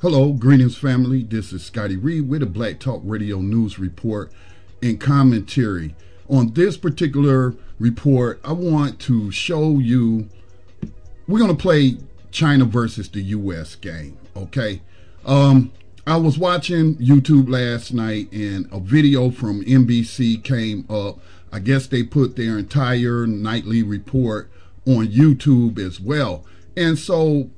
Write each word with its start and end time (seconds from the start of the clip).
Hello, 0.00 0.32
greetings, 0.32 0.78
family. 0.78 1.24
This 1.24 1.52
is 1.52 1.64
Scotty 1.64 1.96
Reed 1.96 2.28
with 2.28 2.40
a 2.44 2.46
Black 2.46 2.78
Talk 2.78 3.00
Radio 3.02 3.40
News 3.40 3.80
Report 3.80 4.30
and 4.80 5.00
commentary. 5.00 5.96
On 6.28 6.52
this 6.52 6.76
particular 6.76 7.56
report, 7.80 8.40
I 8.44 8.52
want 8.52 9.00
to 9.00 9.32
show 9.32 9.80
you 9.80 10.28
we're 11.26 11.40
going 11.40 11.50
to 11.50 11.60
play 11.60 11.96
China 12.30 12.64
versus 12.64 13.08
the 13.08 13.22
U.S. 13.22 13.74
game, 13.74 14.16
okay? 14.36 14.82
Um, 15.26 15.72
I 16.06 16.16
was 16.16 16.38
watching 16.38 16.94
YouTube 16.98 17.48
last 17.50 17.92
night 17.92 18.30
and 18.30 18.68
a 18.70 18.78
video 18.78 19.32
from 19.32 19.64
NBC 19.64 20.44
came 20.44 20.86
up. 20.88 21.18
I 21.50 21.58
guess 21.58 21.88
they 21.88 22.04
put 22.04 22.36
their 22.36 22.56
entire 22.56 23.26
nightly 23.26 23.82
report 23.82 24.48
on 24.86 25.08
YouTube 25.08 25.76
as 25.76 25.98
well. 25.98 26.44
And 26.76 26.96
so 26.96 27.50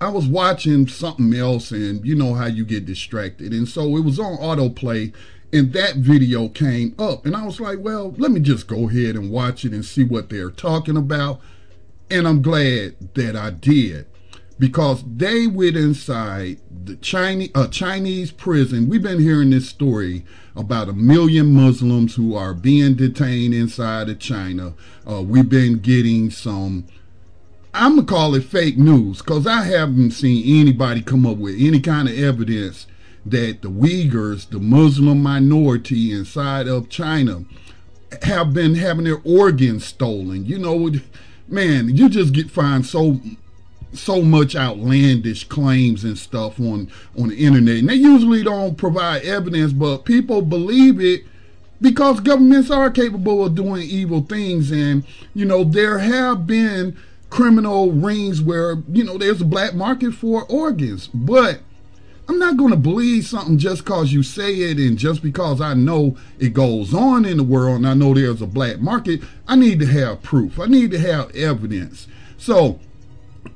I 0.00 0.08
was 0.08 0.26
watching 0.26 0.86
something 0.86 1.34
else, 1.34 1.70
and 1.70 2.04
you 2.04 2.14
know 2.14 2.34
how 2.34 2.46
you 2.46 2.64
get 2.64 2.86
distracted. 2.86 3.52
And 3.52 3.68
so 3.68 3.96
it 3.96 4.04
was 4.04 4.18
on 4.18 4.36
autoplay, 4.38 5.12
and 5.52 5.72
that 5.72 5.96
video 5.96 6.48
came 6.48 6.94
up. 6.98 7.26
And 7.26 7.36
I 7.36 7.44
was 7.44 7.60
like, 7.60 7.78
well, 7.80 8.14
let 8.18 8.30
me 8.30 8.40
just 8.40 8.66
go 8.66 8.88
ahead 8.88 9.16
and 9.16 9.30
watch 9.30 9.64
it 9.64 9.72
and 9.72 9.84
see 9.84 10.04
what 10.04 10.28
they're 10.28 10.50
talking 10.50 10.96
about. 10.96 11.40
And 12.10 12.28
I'm 12.28 12.42
glad 12.42 13.14
that 13.14 13.34
I 13.36 13.50
did 13.50 14.06
because 14.58 15.02
they 15.04 15.46
went 15.46 15.76
inside 15.76 16.58
the 16.84 16.96
Chinese, 16.96 17.50
uh, 17.54 17.66
Chinese 17.68 18.30
prison. 18.30 18.88
We've 18.88 19.02
been 19.02 19.20
hearing 19.20 19.50
this 19.50 19.68
story 19.68 20.24
about 20.54 20.88
a 20.88 20.92
million 20.92 21.52
Muslims 21.52 22.14
who 22.14 22.34
are 22.34 22.54
being 22.54 22.94
detained 22.94 23.54
inside 23.54 24.08
of 24.08 24.18
China. 24.18 24.74
Uh, 25.10 25.22
we've 25.22 25.48
been 25.48 25.78
getting 25.78 26.30
some 26.30 26.86
I'm 27.74 27.96
gonna 27.96 28.06
call 28.06 28.36
it 28.36 28.44
fake 28.44 28.78
news 28.78 29.18
because 29.18 29.48
I 29.48 29.64
haven't 29.64 30.12
seen 30.12 30.60
anybody 30.60 31.02
come 31.02 31.26
up 31.26 31.38
with 31.38 31.56
any 31.58 31.80
kind 31.80 32.08
of 32.08 32.16
evidence 32.16 32.86
that 33.26 33.62
the 33.62 33.68
Uyghurs, 33.68 34.48
the 34.48 34.60
Muslim 34.60 35.20
minority 35.20 36.12
inside 36.12 36.68
of 36.68 36.88
China, 36.88 37.44
have 38.22 38.54
been 38.54 38.76
having 38.76 39.04
their 39.04 39.20
organs 39.24 39.84
stolen. 39.84 40.46
You 40.46 40.58
know, 40.58 40.88
man, 41.48 41.96
you 41.96 42.08
just 42.08 42.32
get 42.32 42.48
find 42.48 42.86
so 42.86 43.20
so 43.92 44.22
much 44.22 44.54
outlandish 44.54 45.48
claims 45.48 46.04
and 46.04 46.16
stuff 46.16 46.60
on 46.60 46.88
on 47.18 47.30
the 47.30 47.44
internet, 47.44 47.78
and 47.78 47.88
they 47.88 47.94
usually 47.94 48.44
don't 48.44 48.78
provide 48.78 49.22
evidence, 49.22 49.72
but 49.72 50.04
people 50.04 50.42
believe 50.42 51.00
it 51.00 51.24
because 51.80 52.20
governments 52.20 52.70
are 52.70 52.88
capable 52.88 53.44
of 53.44 53.56
doing 53.56 53.82
evil 53.82 54.20
things, 54.20 54.70
and 54.70 55.04
you 55.34 55.44
know 55.44 55.64
there 55.64 55.98
have 55.98 56.46
been 56.46 56.96
criminal 57.34 57.90
rings 57.90 58.40
where, 58.40 58.76
you 58.88 59.02
know, 59.02 59.18
there's 59.18 59.40
a 59.40 59.44
black 59.44 59.74
market 59.74 60.14
for 60.14 60.44
organs. 60.44 61.08
But 61.08 61.58
I'm 62.28 62.38
not 62.38 62.56
going 62.56 62.70
to 62.70 62.76
believe 62.76 63.26
something 63.26 63.58
just 63.58 63.84
because 63.84 64.12
you 64.12 64.22
say 64.22 64.54
it 64.54 64.78
and 64.78 64.96
just 64.96 65.20
because 65.20 65.60
I 65.60 65.74
know 65.74 66.16
it 66.38 66.54
goes 66.54 66.94
on 66.94 67.24
in 67.24 67.38
the 67.38 67.42
world 67.42 67.78
and 67.78 67.88
I 67.88 67.94
know 67.94 68.14
there's 68.14 68.40
a 68.40 68.46
black 68.46 68.78
market. 68.78 69.20
I 69.48 69.56
need 69.56 69.80
to 69.80 69.86
have 69.86 70.22
proof. 70.22 70.60
I 70.60 70.66
need 70.66 70.92
to 70.92 70.98
have 71.00 71.34
evidence. 71.34 72.06
So 72.38 72.78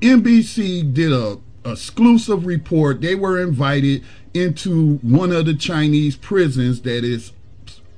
NBC 0.01 0.93
did 0.93 1.13
a 1.13 1.37
exclusive 1.63 2.45
report. 2.45 2.99
They 2.99 3.15
were 3.15 3.41
invited 3.41 4.03
into 4.33 4.97
one 4.97 5.31
of 5.31 5.45
the 5.45 5.55
Chinese 5.55 6.17
prisons 6.17 6.81
that 6.81 7.05
is 7.05 7.31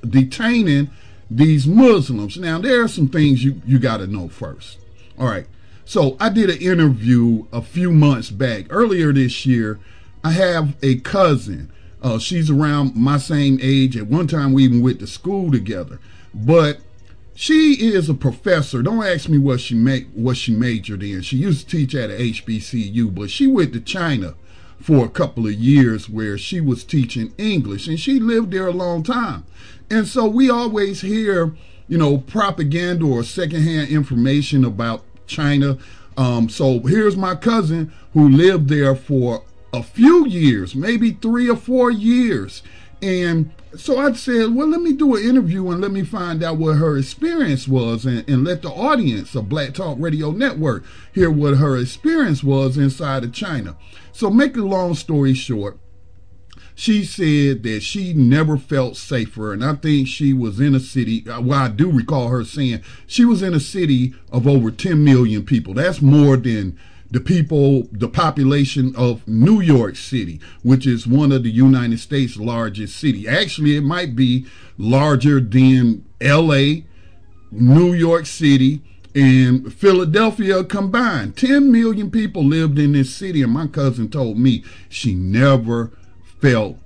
detaining 0.07 0.91
these 1.31 1.65
Muslims. 1.65 2.37
Now, 2.37 2.59
there 2.59 2.83
are 2.83 2.87
some 2.87 3.07
things 3.07 3.43
you, 3.43 3.63
you 3.65 3.79
got 3.79 3.97
to 3.97 4.05
know 4.05 4.27
first. 4.27 4.77
All 5.17 5.25
right. 5.25 5.47
So 5.91 6.15
I 6.21 6.29
did 6.29 6.49
an 6.49 6.61
interview 6.61 7.47
a 7.51 7.61
few 7.61 7.91
months 7.91 8.29
back, 8.29 8.67
earlier 8.69 9.11
this 9.11 9.45
year. 9.45 9.77
I 10.23 10.31
have 10.31 10.77
a 10.81 11.01
cousin. 11.01 11.69
Uh, 12.01 12.17
she's 12.17 12.49
around 12.49 12.95
my 12.95 13.17
same 13.17 13.59
age. 13.61 13.97
At 13.97 14.07
one 14.07 14.25
time, 14.25 14.53
we 14.53 14.63
even 14.63 14.81
went 14.81 14.99
to 14.99 15.07
school 15.07 15.51
together. 15.51 15.99
But 16.33 16.79
she 17.35 17.73
is 17.73 18.07
a 18.07 18.13
professor. 18.13 18.81
Don't 18.81 19.03
ask 19.03 19.27
me 19.27 19.37
what 19.37 19.59
she 19.59 19.75
make 19.75 20.07
what 20.13 20.37
she 20.37 20.55
majored 20.55 21.03
in. 21.03 21.23
She 21.23 21.35
used 21.35 21.67
to 21.67 21.75
teach 21.77 21.93
at 21.93 22.09
a 22.09 22.13
HBCU, 22.13 23.13
but 23.13 23.29
she 23.29 23.45
went 23.45 23.73
to 23.73 23.81
China 23.81 24.35
for 24.79 25.03
a 25.03 25.09
couple 25.09 25.45
of 25.45 25.55
years 25.55 26.07
where 26.07 26.37
she 26.37 26.61
was 26.61 26.85
teaching 26.85 27.33
English, 27.37 27.89
and 27.89 27.99
she 27.99 28.17
lived 28.17 28.51
there 28.51 28.67
a 28.67 28.71
long 28.71 29.03
time. 29.03 29.43
And 29.89 30.07
so 30.07 30.25
we 30.25 30.49
always 30.49 31.01
hear, 31.01 31.53
you 31.89 31.97
know, 31.97 32.19
propaganda 32.19 33.05
or 33.05 33.23
secondhand 33.25 33.89
information 33.89 34.63
about 34.63 35.03
China. 35.31 35.77
Um, 36.17 36.49
so 36.49 36.79
here's 36.81 37.15
my 37.15 37.35
cousin 37.35 37.91
who 38.13 38.29
lived 38.29 38.67
there 38.67 38.95
for 38.95 39.43
a 39.73 39.81
few 39.81 40.27
years, 40.27 40.75
maybe 40.75 41.11
three 41.11 41.49
or 41.49 41.55
four 41.55 41.89
years. 41.89 42.61
And 43.01 43.51
so 43.75 43.97
I 43.97 44.11
said, 44.13 44.53
well, 44.53 44.67
let 44.67 44.81
me 44.81 44.93
do 44.93 45.15
an 45.15 45.23
interview 45.23 45.71
and 45.71 45.81
let 45.81 45.91
me 45.91 46.03
find 46.03 46.43
out 46.43 46.57
what 46.57 46.77
her 46.77 46.97
experience 46.97 47.67
was 47.67 48.05
and, 48.05 48.27
and 48.29 48.43
let 48.43 48.61
the 48.61 48.69
audience 48.69 49.33
of 49.33 49.49
Black 49.49 49.73
Talk 49.73 49.97
Radio 49.99 50.31
Network 50.31 50.83
hear 51.13 51.31
what 51.31 51.57
her 51.57 51.77
experience 51.77 52.43
was 52.43 52.77
inside 52.77 53.23
of 53.23 53.33
China. 53.33 53.77
So 54.11 54.29
make 54.29 54.57
a 54.57 54.61
long 54.61 54.93
story 54.93 55.33
short, 55.33 55.79
she 56.75 57.03
said 57.03 57.63
that 57.63 57.81
she 57.81 58.13
never 58.13 58.57
felt 58.57 58.97
safer. 58.97 59.53
And 59.53 59.63
I 59.63 59.73
think 59.73 60.07
she 60.07 60.33
was 60.33 60.59
in 60.59 60.75
a 60.75 60.79
city, 60.79 61.27
uh, 61.29 61.41
well, 61.41 61.59
I 61.59 61.67
do 61.69 61.91
recall 61.91 62.29
her 62.29 62.43
saying 62.43 62.81
she 63.07 63.25
was 63.25 63.41
in 63.41 63.53
a 63.53 63.59
city 63.59 64.13
of 64.31 64.47
over 64.47 64.71
10 64.71 65.03
million 65.03 65.45
people. 65.45 65.73
That's 65.73 66.01
more 66.01 66.37
than 66.37 66.77
the 67.11 67.19
people, 67.19 67.89
the 67.91 68.07
population 68.07 68.95
of 68.95 69.27
New 69.27 69.59
York 69.59 69.97
City, 69.97 70.39
which 70.63 70.87
is 70.87 71.05
one 71.05 71.33
of 71.33 71.43
the 71.43 71.51
United 71.51 71.99
States' 71.99 72.37
largest 72.37 72.97
city. 72.97 73.27
Actually, 73.27 73.75
it 73.75 73.83
might 73.83 74.15
be 74.15 74.45
larger 74.77 75.41
than 75.41 76.05
LA, 76.21 76.83
New 77.51 77.93
York 77.93 78.25
City, 78.25 78.81
and 79.13 79.73
Philadelphia 79.73 80.63
combined. 80.63 81.35
10 81.35 81.69
million 81.69 82.09
people 82.09 82.45
lived 82.45 82.79
in 82.79 82.93
this 82.93 83.13
city, 83.13 83.41
and 83.41 83.51
my 83.51 83.67
cousin 83.67 84.09
told 84.09 84.37
me 84.37 84.63
she 84.87 85.13
never 85.13 85.91
felt 86.41 86.77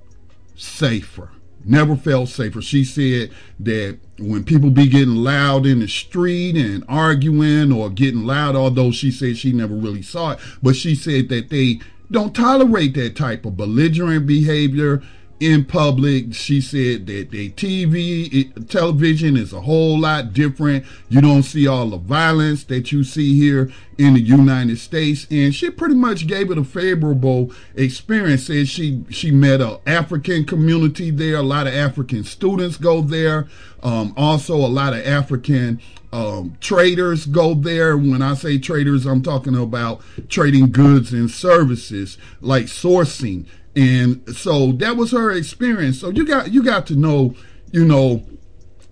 safer. 0.56 1.30
Never 1.64 1.96
felt 1.96 2.30
safer. 2.30 2.62
She 2.62 2.84
said 2.84 3.32
that 3.60 3.98
when 4.20 4.44
people 4.44 4.70
be 4.70 4.88
getting 4.88 5.16
loud 5.16 5.66
in 5.66 5.80
the 5.80 5.88
street 5.88 6.56
and 6.56 6.84
arguing 6.88 7.72
or 7.72 7.90
getting 7.90 8.24
loud, 8.24 8.56
although 8.56 8.92
she 8.92 9.10
said 9.10 9.38
she 9.38 9.52
never 9.52 9.74
really 9.74 10.04
saw 10.04 10.34
it, 10.34 10.40
but 10.62 10.76
she 10.76 10.94
said 10.94 11.30
that 11.30 11.50
they 11.50 11.80
don't 12.12 12.36
tolerate 12.36 12.94
that 12.94 13.16
type 13.16 13.46
of 13.46 13.58
belligerent 13.58 14.28
behavior 14.28 15.02
in 15.40 15.66
public. 15.66 16.34
She 16.34 16.62
said 16.62 17.08
that 17.08 17.32
the 17.32 17.52
TV, 17.52 18.30
it, 18.32 18.70
television 18.70 19.36
is 19.36 19.52
a 19.52 19.62
whole 19.62 20.00
lot 20.00 20.34
different. 20.34 20.86
You 21.10 21.22
don't 21.22 21.44
see 21.44 21.68
all 21.68 21.90
the 21.90 21.98
violence 21.98 22.64
that 22.66 22.92
you 22.92 23.04
see 23.04 23.38
here 23.38 23.72
in 23.98 24.14
the 24.14 24.22
United 24.22 24.80
States. 24.80 25.28
And 25.30 25.54
she 25.54 25.70
pretty 25.70 25.96
much 25.96 26.28
gave 26.28 26.52
it 26.52 26.58
a 26.58 26.64
favorable 26.64 27.52
experience. 27.76 28.48
Said 28.48 28.68
she, 28.68 29.04
she 29.10 29.32
met 29.32 29.62
a 29.62 29.80
African 29.86 30.46
community 30.46 31.12
there. 31.12 31.38
A 31.38 31.44
lot 31.44 31.68
of 31.68 31.74
African 31.74 32.24
students 32.24 32.78
go 32.78 33.02
there. 33.02 33.48
Um, 33.84 34.14
also 34.18 34.56
a 34.56 34.68
lot 34.68 34.94
of 34.94 35.06
African 35.06 35.82
um, 36.14 36.58
traders 36.62 37.26
go 37.26 37.54
there. 37.54 37.98
When 37.98 38.22
I 38.22 38.36
say 38.36 38.58
traders, 38.58 39.06
I'm 39.06 39.22
talking 39.22 39.56
about 39.56 40.02
trading 40.30 40.72
goods 40.72 41.12
and 41.12 41.30
services 41.30 42.18
like 42.40 42.66
sourcing 42.66 43.46
and 43.76 44.36
so 44.36 44.72
that 44.74 44.96
was 44.96 45.12
her 45.12 45.32
experience. 45.32 46.00
So 46.00 46.10
you 46.10 46.26
got 46.26 46.52
you 46.52 46.64
got 46.64 46.88
to 46.88 46.96
know, 46.96 47.36
you 47.72 47.86
know, 47.86 48.24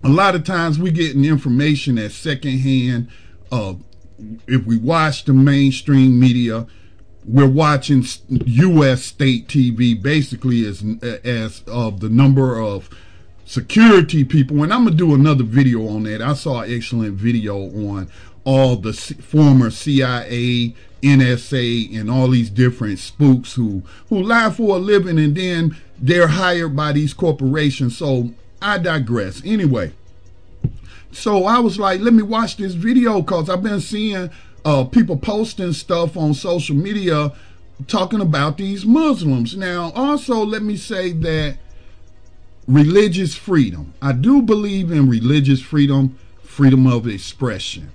a 0.02 0.08
lot 0.08 0.34
of 0.34 0.44
times 0.44 0.78
we 0.78 0.90
getting 0.90 1.24
information 1.24 1.98
at 1.98 2.12
secondhand. 2.12 3.08
Uh, 3.50 3.74
if 4.46 4.64
we 4.64 4.76
watch 4.76 5.24
the 5.24 5.32
mainstream 5.32 6.20
media, 6.20 6.66
we're 7.24 7.48
watching 7.48 8.04
U.S. 8.28 9.02
state 9.02 9.48
TV 9.48 10.00
basically 10.00 10.66
as 10.66 10.84
as 11.24 11.62
of 11.66 12.00
the 12.00 12.10
number 12.10 12.60
of 12.60 12.90
security 13.46 14.24
people. 14.24 14.62
And 14.62 14.72
I'm 14.72 14.84
gonna 14.84 14.96
do 14.96 15.14
another 15.14 15.44
video 15.44 15.88
on 15.88 16.02
that. 16.04 16.20
I 16.20 16.34
saw 16.34 16.60
an 16.60 16.72
excellent 16.72 17.14
video 17.14 17.56
on 17.56 18.10
all 18.44 18.76
the 18.76 18.92
former 18.92 19.70
CIA 19.70 20.74
NSA 21.04 21.98
and 21.98 22.10
all 22.10 22.28
these 22.28 22.50
different 22.50 22.98
spooks 22.98 23.52
who 23.52 23.82
who 24.08 24.22
lie 24.22 24.50
for 24.50 24.76
a 24.76 24.78
living 24.78 25.18
and 25.18 25.36
then 25.36 25.76
they're 25.98 26.28
hired 26.28 26.74
by 26.74 26.92
these 26.92 27.12
corporations. 27.12 27.96
So 27.96 28.30
I 28.60 28.78
digress. 28.78 29.42
Anyway, 29.44 29.92
so 31.12 31.44
I 31.44 31.58
was 31.58 31.78
like, 31.78 32.00
let 32.00 32.14
me 32.14 32.22
watch 32.22 32.56
this 32.56 32.74
video 32.74 33.20
because 33.20 33.48
I've 33.48 33.62
been 33.62 33.80
seeing 33.80 34.30
uh, 34.64 34.84
people 34.84 35.16
posting 35.16 35.72
stuff 35.72 36.16
on 36.16 36.34
social 36.34 36.74
media 36.74 37.32
talking 37.86 38.20
about 38.20 38.56
these 38.56 38.84
Muslims. 38.84 39.56
Now, 39.56 39.92
also 39.94 40.44
let 40.44 40.62
me 40.62 40.76
say 40.76 41.12
that 41.12 41.58
religious 42.66 43.34
freedom. 43.34 43.94
I 44.00 44.12
do 44.12 44.42
believe 44.42 44.90
in 44.90 45.08
religious 45.08 45.60
freedom, 45.60 46.18
freedom 46.42 46.86
of 46.86 47.06
expression. 47.06 47.92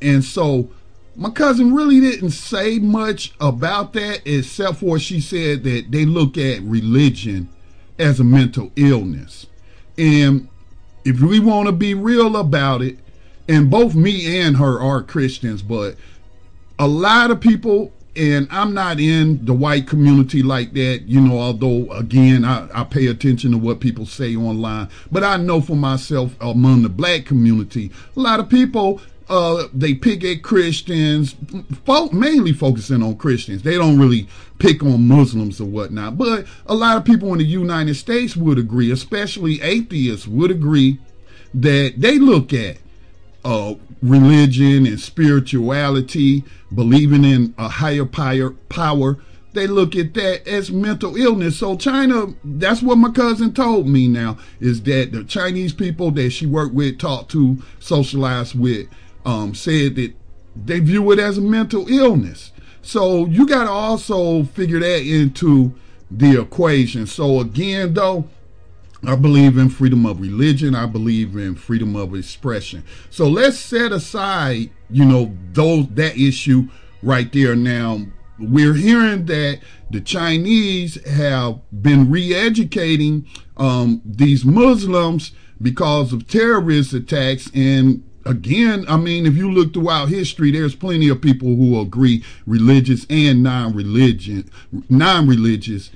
And 0.00 0.24
so 0.24 0.70
my 1.14 1.30
cousin 1.30 1.74
really 1.74 2.00
didn't 2.00 2.30
say 2.30 2.78
much 2.78 3.32
about 3.40 3.92
that 3.92 4.22
except 4.24 4.78
for 4.78 4.98
she 4.98 5.20
said 5.20 5.62
that 5.64 5.90
they 5.90 6.04
look 6.04 6.38
at 6.38 6.62
religion 6.62 7.48
as 7.98 8.18
a 8.18 8.24
mental 8.24 8.72
illness. 8.76 9.46
And 9.98 10.48
if 11.04 11.20
we 11.20 11.38
want 11.38 11.66
to 11.66 11.72
be 11.72 11.94
real 11.94 12.36
about 12.36 12.82
it, 12.82 12.98
and 13.48 13.70
both 13.70 13.94
me 13.94 14.40
and 14.40 14.56
her 14.56 14.80
are 14.80 15.02
Christians, 15.02 15.62
but 15.62 15.96
a 16.78 16.86
lot 16.86 17.30
of 17.30 17.40
people, 17.40 17.92
and 18.16 18.48
I'm 18.50 18.72
not 18.72 18.98
in 18.98 19.44
the 19.44 19.52
white 19.52 19.86
community 19.86 20.42
like 20.42 20.72
that, 20.72 21.02
you 21.06 21.20
know, 21.20 21.38
although 21.38 21.90
again, 21.92 22.44
I, 22.44 22.68
I 22.72 22.84
pay 22.84 23.08
attention 23.08 23.50
to 23.50 23.58
what 23.58 23.80
people 23.80 24.06
say 24.06 24.34
online, 24.36 24.88
but 25.10 25.24
I 25.24 25.36
know 25.36 25.60
for 25.60 25.76
myself 25.76 26.34
among 26.40 26.82
the 26.82 26.88
black 26.88 27.26
community, 27.26 27.90
a 28.16 28.20
lot 28.20 28.40
of 28.40 28.48
people 28.48 29.00
uh, 29.28 29.68
they 29.72 29.94
pick 29.94 30.24
at 30.24 30.42
Christians, 30.42 31.36
fo- 31.84 32.10
mainly 32.10 32.52
focusing 32.52 33.02
on 33.02 33.16
Christians. 33.16 33.62
They 33.62 33.74
don't 33.74 33.98
really 33.98 34.28
pick 34.58 34.82
on 34.82 35.08
Muslims 35.08 35.60
or 35.60 35.66
whatnot. 35.66 36.18
But 36.18 36.46
a 36.66 36.74
lot 36.74 36.96
of 36.96 37.04
people 37.04 37.32
in 37.32 37.38
the 37.38 37.44
United 37.44 37.94
States 37.94 38.36
would 38.36 38.58
agree, 38.58 38.90
especially 38.90 39.60
atheists 39.62 40.26
would 40.26 40.50
agree, 40.50 40.98
that 41.54 41.94
they 41.98 42.18
look 42.18 42.52
at 42.52 42.78
uh, 43.44 43.74
religion 44.02 44.86
and 44.86 45.00
spirituality, 45.00 46.44
believing 46.74 47.24
in 47.24 47.54
a 47.58 47.68
higher 47.68 48.04
power. 48.04 49.18
They 49.54 49.66
look 49.66 49.94
at 49.94 50.14
that 50.14 50.48
as 50.48 50.70
mental 50.70 51.14
illness. 51.16 51.58
So 51.58 51.76
China, 51.76 52.28
that's 52.42 52.82
what 52.82 52.96
my 52.96 53.10
cousin 53.10 53.52
told 53.52 53.86
me 53.86 54.08
now, 54.08 54.38
is 54.60 54.82
that 54.84 55.12
the 55.12 55.24
Chinese 55.24 55.74
people 55.74 56.10
that 56.12 56.30
she 56.30 56.46
worked 56.46 56.72
with, 56.72 56.98
talked 56.98 57.30
to, 57.32 57.58
socialized 57.78 58.58
with, 58.58 58.88
um, 59.24 59.54
said 59.54 59.96
that 59.96 60.12
they 60.56 60.80
view 60.80 61.10
it 61.12 61.18
as 61.18 61.38
a 61.38 61.42
mental 61.42 61.88
illness. 61.88 62.52
So 62.82 63.26
you 63.26 63.46
got 63.46 63.64
to 63.64 63.70
also 63.70 64.44
figure 64.44 64.80
that 64.80 65.02
into 65.02 65.74
the 66.10 66.40
equation. 66.40 67.06
So 67.06 67.40
again, 67.40 67.94
though, 67.94 68.28
I 69.04 69.16
believe 69.16 69.58
in 69.58 69.68
freedom 69.68 70.06
of 70.06 70.20
religion. 70.20 70.74
I 70.74 70.86
believe 70.86 71.36
in 71.36 71.54
freedom 71.54 71.96
of 71.96 72.14
expression. 72.14 72.84
So 73.10 73.28
let's 73.28 73.58
set 73.58 73.92
aside, 73.92 74.70
you 74.90 75.04
know, 75.04 75.36
those 75.52 75.88
that 75.94 76.16
issue 76.16 76.68
right 77.02 77.32
there. 77.32 77.56
Now 77.56 78.00
we're 78.38 78.74
hearing 78.74 79.26
that 79.26 79.60
the 79.90 80.00
Chinese 80.00 81.04
have 81.06 81.60
been 81.82 82.10
re-educating 82.10 83.26
um, 83.56 84.02
these 84.04 84.44
Muslims 84.44 85.32
because 85.60 86.12
of 86.12 86.26
terrorist 86.26 86.92
attacks 86.92 87.50
and 87.54 88.02
again, 88.24 88.84
I 88.88 88.96
mean, 88.96 89.26
if 89.26 89.34
you 89.36 89.50
look 89.50 89.72
throughout 89.72 90.08
history, 90.08 90.50
there's 90.50 90.74
plenty 90.74 91.08
of 91.08 91.20
people 91.20 91.48
who 91.48 91.80
agree, 91.80 92.24
religious 92.46 93.06
and 93.08 93.42
non-religion, 93.42 94.50
non-religious, 94.88 95.90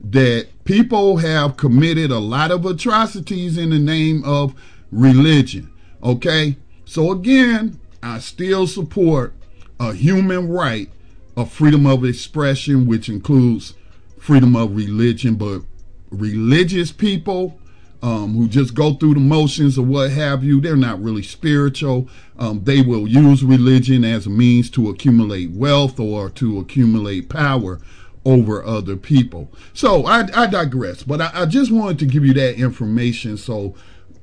that 0.00 0.48
people 0.64 1.18
have 1.18 1.56
committed 1.56 2.10
a 2.10 2.18
lot 2.18 2.50
of 2.50 2.66
atrocities 2.66 3.56
in 3.56 3.70
the 3.70 3.78
name 3.78 4.24
of 4.24 4.54
religion. 4.90 5.72
Okay, 6.02 6.56
so 6.84 7.12
again, 7.12 7.78
I 8.02 8.18
still 8.18 8.66
support 8.66 9.34
a 9.78 9.92
human 9.92 10.48
right 10.48 10.90
of 11.36 11.52
freedom 11.52 11.86
of 11.86 12.04
expression, 12.04 12.86
which 12.86 13.08
includes 13.08 13.74
freedom 14.18 14.56
of 14.56 14.76
religion, 14.76 15.36
but 15.36 15.62
religious 16.10 16.92
people 16.92 17.58
um, 18.02 18.34
who 18.34 18.48
just 18.48 18.74
go 18.74 18.94
through 18.94 19.14
the 19.14 19.20
motions 19.20 19.78
or 19.78 19.84
what 19.84 20.10
have 20.10 20.42
you. 20.42 20.60
They're 20.60 20.76
not 20.76 21.02
really 21.02 21.22
spiritual. 21.22 22.08
Um, 22.38 22.64
they 22.64 22.82
will 22.82 23.06
use 23.06 23.44
religion 23.44 24.04
as 24.04 24.26
a 24.26 24.30
means 24.30 24.68
to 24.70 24.90
accumulate 24.90 25.50
wealth 25.52 26.00
or 26.00 26.28
to 26.30 26.58
accumulate 26.58 27.28
power 27.28 27.80
over 28.24 28.64
other 28.64 28.96
people. 28.96 29.50
So 29.72 30.06
I, 30.06 30.28
I 30.34 30.46
digress, 30.46 31.02
but 31.02 31.20
I, 31.20 31.30
I 31.34 31.46
just 31.46 31.70
wanted 31.70 31.98
to 32.00 32.06
give 32.06 32.24
you 32.24 32.34
that 32.34 32.56
information 32.56 33.36
so 33.36 33.74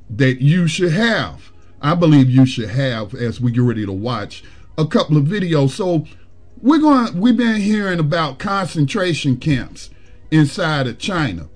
that 0.09 0.41
you 0.41 0.67
should 0.67 0.91
have. 0.91 1.51
I 1.81 1.95
believe 1.95 2.29
you 2.29 2.45
should 2.45 2.69
have 2.69 3.13
as 3.13 3.39
we 3.39 3.51
get 3.51 3.61
ready 3.61 3.85
to 3.85 3.93
watch 3.93 4.43
a 4.77 4.85
couple 4.85 5.17
of 5.17 5.23
videos. 5.25 5.69
So 5.71 6.05
we're 6.61 6.79
going. 6.79 7.17
We've 7.19 7.37
been 7.37 7.61
hearing 7.61 7.99
about 7.99 8.39
concentration 8.39 9.37
camps 9.37 9.89
inside 10.31 10.87
of 10.87 10.99
China. 10.99 11.47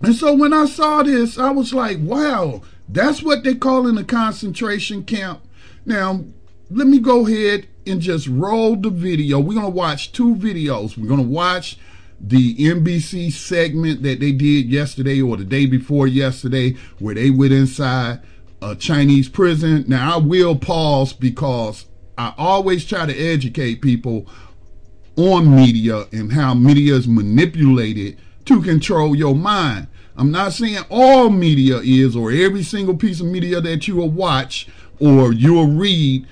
And 0.00 0.14
so 0.14 0.32
when 0.34 0.52
I 0.52 0.66
saw 0.66 1.02
this, 1.02 1.38
I 1.38 1.50
was 1.50 1.74
like, 1.74 1.98
wow, 2.00 2.62
that's 2.88 3.22
what 3.22 3.42
they 3.42 3.54
call 3.54 3.86
in 3.86 3.98
a 3.98 4.04
concentration 4.04 5.04
camp. 5.04 5.40
Now, 5.84 6.24
let 6.70 6.86
me 6.86 6.98
go 6.98 7.26
ahead 7.26 7.66
and 7.86 8.00
just 8.00 8.28
roll 8.28 8.76
the 8.76 8.90
video. 8.90 9.40
We're 9.40 9.54
going 9.54 9.66
to 9.66 9.70
watch 9.70 10.12
two 10.12 10.34
videos. 10.34 10.96
We're 10.96 11.08
going 11.08 11.22
to 11.22 11.28
watch 11.28 11.78
the 12.20 12.56
NBC 12.56 13.32
segment 13.32 14.02
that 14.02 14.20
they 14.20 14.32
did 14.32 14.66
yesterday 14.66 15.20
or 15.20 15.36
the 15.36 15.44
day 15.44 15.66
before 15.66 16.06
yesterday 16.06 16.76
where 16.98 17.14
they 17.14 17.30
went 17.30 17.52
inside 17.52 18.20
a 18.60 18.74
Chinese 18.74 19.28
prison. 19.28 19.84
Now, 19.88 20.14
I 20.14 20.18
will 20.18 20.56
pause 20.56 21.12
because 21.12 21.86
I 22.16 22.34
always 22.36 22.84
try 22.84 23.06
to 23.06 23.16
educate 23.16 23.80
people 23.80 24.26
on 25.16 25.54
media 25.54 26.06
and 26.12 26.32
how 26.32 26.54
media 26.54 26.94
is 26.94 27.08
manipulated 27.08 28.18
to 28.48 28.62
control 28.62 29.14
your 29.14 29.34
mind. 29.34 29.86
I'm 30.16 30.30
not 30.30 30.52
saying 30.52 30.78
all 30.90 31.30
media 31.30 31.78
is 31.78 32.16
or 32.16 32.32
every 32.32 32.62
single 32.62 32.96
piece 32.96 33.20
of 33.20 33.26
media 33.26 33.60
that 33.60 33.86
you 33.86 33.96
will 33.96 34.10
watch 34.10 34.66
or 34.98 35.32
you'll 35.32 35.68
read 35.68 36.26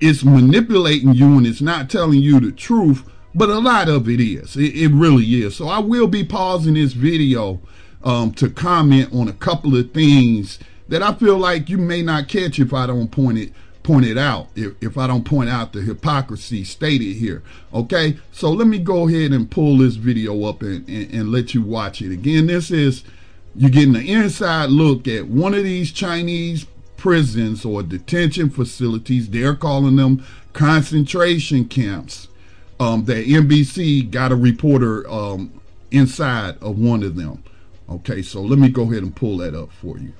is 0.00 0.24
manipulating 0.24 1.12
you 1.12 1.36
and 1.36 1.46
it's 1.46 1.60
not 1.60 1.90
telling 1.90 2.20
you 2.20 2.40
the 2.40 2.52
truth, 2.52 3.04
but 3.34 3.50
a 3.50 3.58
lot 3.58 3.88
of 3.88 4.08
it 4.08 4.20
is. 4.20 4.56
It, 4.56 4.74
it 4.76 4.88
really 4.88 5.24
is. 5.42 5.56
So 5.56 5.68
I 5.68 5.78
will 5.78 6.06
be 6.06 6.24
pausing 6.24 6.74
this 6.74 6.94
video 6.94 7.60
um, 8.02 8.32
to 8.34 8.48
comment 8.48 9.12
on 9.12 9.28
a 9.28 9.32
couple 9.34 9.76
of 9.76 9.92
things 9.92 10.58
that 10.88 11.02
I 11.02 11.14
feel 11.14 11.36
like 11.36 11.68
you 11.68 11.76
may 11.76 12.00
not 12.02 12.28
catch 12.28 12.58
if 12.58 12.72
I 12.72 12.86
don't 12.86 13.10
point 13.10 13.38
it 13.38 13.52
point 13.88 14.04
it 14.04 14.18
out 14.18 14.48
if, 14.54 14.74
if 14.82 14.98
I 14.98 15.06
don't 15.06 15.24
point 15.24 15.48
out 15.48 15.72
the 15.72 15.80
hypocrisy 15.80 16.62
stated 16.62 17.16
here. 17.16 17.42
Okay, 17.72 18.18
so 18.32 18.50
let 18.50 18.66
me 18.66 18.78
go 18.78 19.08
ahead 19.08 19.32
and 19.32 19.50
pull 19.50 19.78
this 19.78 19.94
video 19.94 20.44
up 20.44 20.60
and, 20.60 20.86
and, 20.86 21.10
and 21.10 21.32
let 21.32 21.54
you 21.54 21.62
watch 21.62 22.02
it. 22.02 22.12
Again, 22.12 22.48
this 22.48 22.70
is, 22.70 23.02
you're 23.54 23.70
getting 23.70 23.96
an 23.96 24.06
inside 24.06 24.68
look 24.68 25.08
at 25.08 25.28
one 25.28 25.54
of 25.54 25.64
these 25.64 25.90
Chinese 25.90 26.66
prisons 26.98 27.64
or 27.64 27.82
detention 27.82 28.50
facilities. 28.50 29.30
They're 29.30 29.56
calling 29.56 29.96
them 29.96 30.22
concentration 30.52 31.64
camps. 31.64 32.28
Um, 32.78 33.06
that 33.06 33.26
NBC 33.26 34.10
got 34.10 34.32
a 34.32 34.36
reporter 34.36 35.08
um, 35.10 35.60
inside 35.90 36.58
of 36.60 36.78
one 36.78 37.02
of 37.02 37.16
them. 37.16 37.42
Okay, 37.88 38.20
so 38.20 38.42
let 38.42 38.58
me 38.58 38.68
go 38.68 38.82
ahead 38.82 39.02
and 39.02 39.16
pull 39.16 39.38
that 39.38 39.54
up 39.54 39.72
for 39.72 39.98
you. 39.98 40.12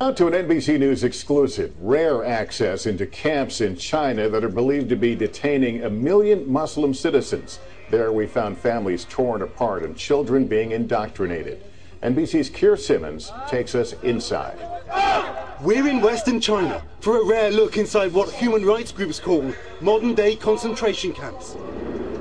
Now 0.00 0.12
to 0.12 0.28
an 0.28 0.32
NBC 0.32 0.78
News 0.78 1.02
exclusive, 1.02 1.74
rare 1.80 2.24
access 2.24 2.86
into 2.86 3.04
camps 3.04 3.60
in 3.60 3.74
China 3.74 4.28
that 4.28 4.44
are 4.44 4.48
believed 4.48 4.88
to 4.90 4.96
be 4.96 5.16
detaining 5.16 5.82
a 5.82 5.90
million 5.90 6.48
Muslim 6.48 6.94
citizens. 6.94 7.58
There 7.90 8.12
we 8.12 8.28
found 8.28 8.58
families 8.58 9.04
torn 9.10 9.42
apart 9.42 9.82
and 9.82 9.96
children 9.96 10.46
being 10.46 10.70
indoctrinated. 10.70 11.64
NBC's 12.00 12.48
Keir 12.48 12.76
Simmons 12.76 13.32
takes 13.48 13.74
us 13.74 13.94
inside. 14.04 14.56
We're 15.62 15.88
in 15.88 16.00
Western 16.00 16.40
China 16.40 16.80
for 17.00 17.20
a 17.20 17.24
rare 17.24 17.50
look 17.50 17.76
inside 17.76 18.12
what 18.12 18.30
human 18.32 18.64
rights 18.64 18.92
groups 18.92 19.18
call 19.18 19.52
modern 19.80 20.14
day 20.14 20.36
concentration 20.36 21.12
camps. 21.12 21.56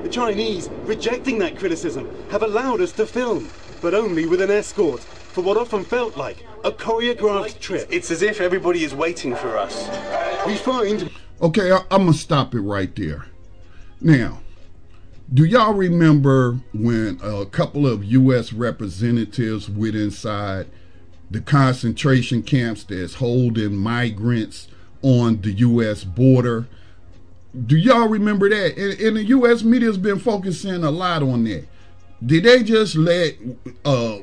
The 0.01 0.10
Chinese, 0.10 0.67
rejecting 0.86 1.38
that 1.39 1.60
criticism, 1.60 2.10
have 2.31 2.41
allowed 2.41 2.81
us 2.81 2.91
to 2.93 3.05
film, 3.05 3.50
but 3.84 3.93
only 3.93 4.25
with 4.25 4.41
an 4.41 4.50
escort 4.50 5.01
for 5.01 5.41
what 5.41 5.57
often 5.57 5.84
felt 5.84 6.17
like 6.17 6.47
a 6.64 6.72
choreographed 6.72 7.60
trip. 7.60 7.88
It's 7.92 8.12
as 8.12 8.22
if 8.22 8.42
everybody 8.42 8.84
is 8.84 8.94
waiting 8.94 9.36
for 9.36 9.58
us. 9.58 9.88
We 10.46 10.56
find. 10.56 11.10
Okay, 11.42 11.72
I, 11.72 11.78
I'm 11.92 12.06
gonna 12.06 12.14
stop 12.14 12.56
it 12.56 12.62
right 12.62 12.94
there. 12.96 13.26
Now, 14.02 14.42
do 15.34 15.44
y'all 15.44 15.74
remember 15.74 16.60
when 16.74 17.20
a 17.22 17.46
couple 17.46 17.86
of 17.86 18.04
U.S. 18.04 18.54
representatives 18.54 19.70
went 19.70 19.96
inside 19.96 20.68
the 21.30 21.42
concentration 21.42 22.44
camps 22.44 22.84
that's 22.84 23.16
holding 23.16 23.76
migrants 23.76 24.68
on 25.02 25.42
the 25.42 25.52
U.S. 25.52 26.04
border? 26.04 26.68
Do 27.66 27.76
y'all 27.76 28.08
remember 28.08 28.50
that? 28.50 28.78
And, 28.78 29.00
and 29.00 29.18
the 29.18 29.24
U.S. 29.26 29.64
media 29.64 29.90
has 29.90 29.98
been 29.98 30.20
focusing 30.20 30.84
a 30.84 30.92
lot 30.92 31.24
on 31.24 31.44
that. 31.46 31.66
Did 32.26 32.44
they 32.44 32.64
just 32.64 32.96
let 32.96 33.36
uh, 33.84 34.20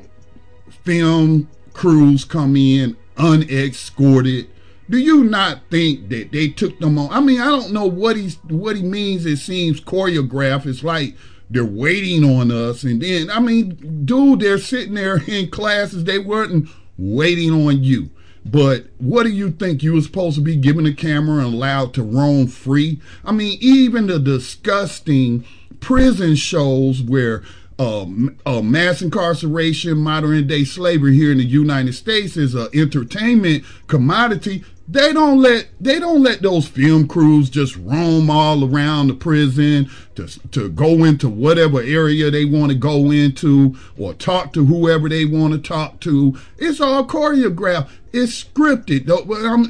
film 0.83 1.49
crews 1.75 2.23
come 2.25 2.55
in 2.55 2.97
unescorted. 3.17 4.49
Do 4.89 4.97
you 4.97 5.23
not 5.23 5.61
think 5.69 6.09
that 6.09 6.31
they 6.31 6.47
took 6.49 6.79
them 6.79 6.97
on? 6.97 7.11
I 7.11 7.19
mean, 7.19 7.41
I 7.41 7.45
don't 7.45 7.71
know 7.71 7.85
what 7.85 8.17
he's 8.17 8.37
what 8.47 8.75
he 8.75 8.83
means. 8.83 9.25
It 9.25 9.37
seems 9.37 9.81
choreographed. 9.81 10.65
It's 10.65 10.83
like 10.83 11.15
they're 11.49 11.65
waiting 11.65 12.23
on 12.23 12.51
us, 12.51 12.83
and 12.83 13.01
then 13.01 13.29
I 13.29 13.39
mean, 13.39 14.03
dude, 14.05 14.39
they're 14.39 14.57
sitting 14.57 14.93
there 14.93 15.21
in 15.27 15.49
classes. 15.49 16.03
They 16.03 16.19
weren't 16.19 16.69
waiting 16.97 17.51
on 17.51 17.83
you. 17.83 18.09
But 18.45 18.85
what 18.99 19.23
do 19.23 19.29
you 19.29 19.49
think 19.49 19.81
you 19.81 19.95
were 19.95 20.01
supposed 20.01 20.35
to 20.35 20.41
be 20.41 20.55
given 20.55 20.85
a 20.85 20.93
camera 20.93 21.43
and 21.43 21.55
allowed 21.55 21.95
to 21.95 22.03
roam 22.03 22.45
free? 22.45 23.01
I 23.23 23.31
mean, 23.31 23.57
even 23.59 24.05
the 24.05 24.19
disgusting 24.19 25.43
prison 25.79 26.35
shows 26.35 27.01
where 27.01 27.43
uh, 27.77 28.05
uh, 28.45 28.61
mass 28.61 29.01
incarceration, 29.01 29.97
modern 29.97 30.47
day 30.47 30.63
slavery 30.63 31.15
here 31.15 31.31
in 31.31 31.37
the 31.39 31.45
United 31.45 31.93
States 31.93 32.37
is 32.37 32.55
an 32.55 32.69
entertainment 32.73 33.63
commodity. 33.87 34.63
They 34.87 35.13
don't 35.13 35.41
let 35.41 35.67
they 35.81 35.99
don't 35.99 36.21
let 36.21 36.41
those 36.43 36.67
film 36.67 37.07
crews 37.07 37.49
just 37.49 37.75
roam 37.77 38.29
all 38.29 38.63
around 38.63 39.07
the 39.07 39.15
prison 39.15 39.89
to 40.13 40.27
to 40.51 40.69
go 40.69 41.03
into 41.03 41.27
whatever 41.27 41.81
area 41.81 42.29
they 42.29 42.45
want 42.45 42.71
to 42.71 42.77
go 42.77 43.09
into 43.09 43.75
or 43.97 44.13
talk 44.13 44.53
to 44.53 44.65
whoever 44.65 45.09
they 45.09 45.25
want 45.25 45.53
to 45.53 45.59
talk 45.59 45.99
to. 46.01 46.37
It's 46.57 46.79
all 46.79 47.05
choreographed. 47.05 47.89
It's 48.13 48.43
scripted. 48.43 49.09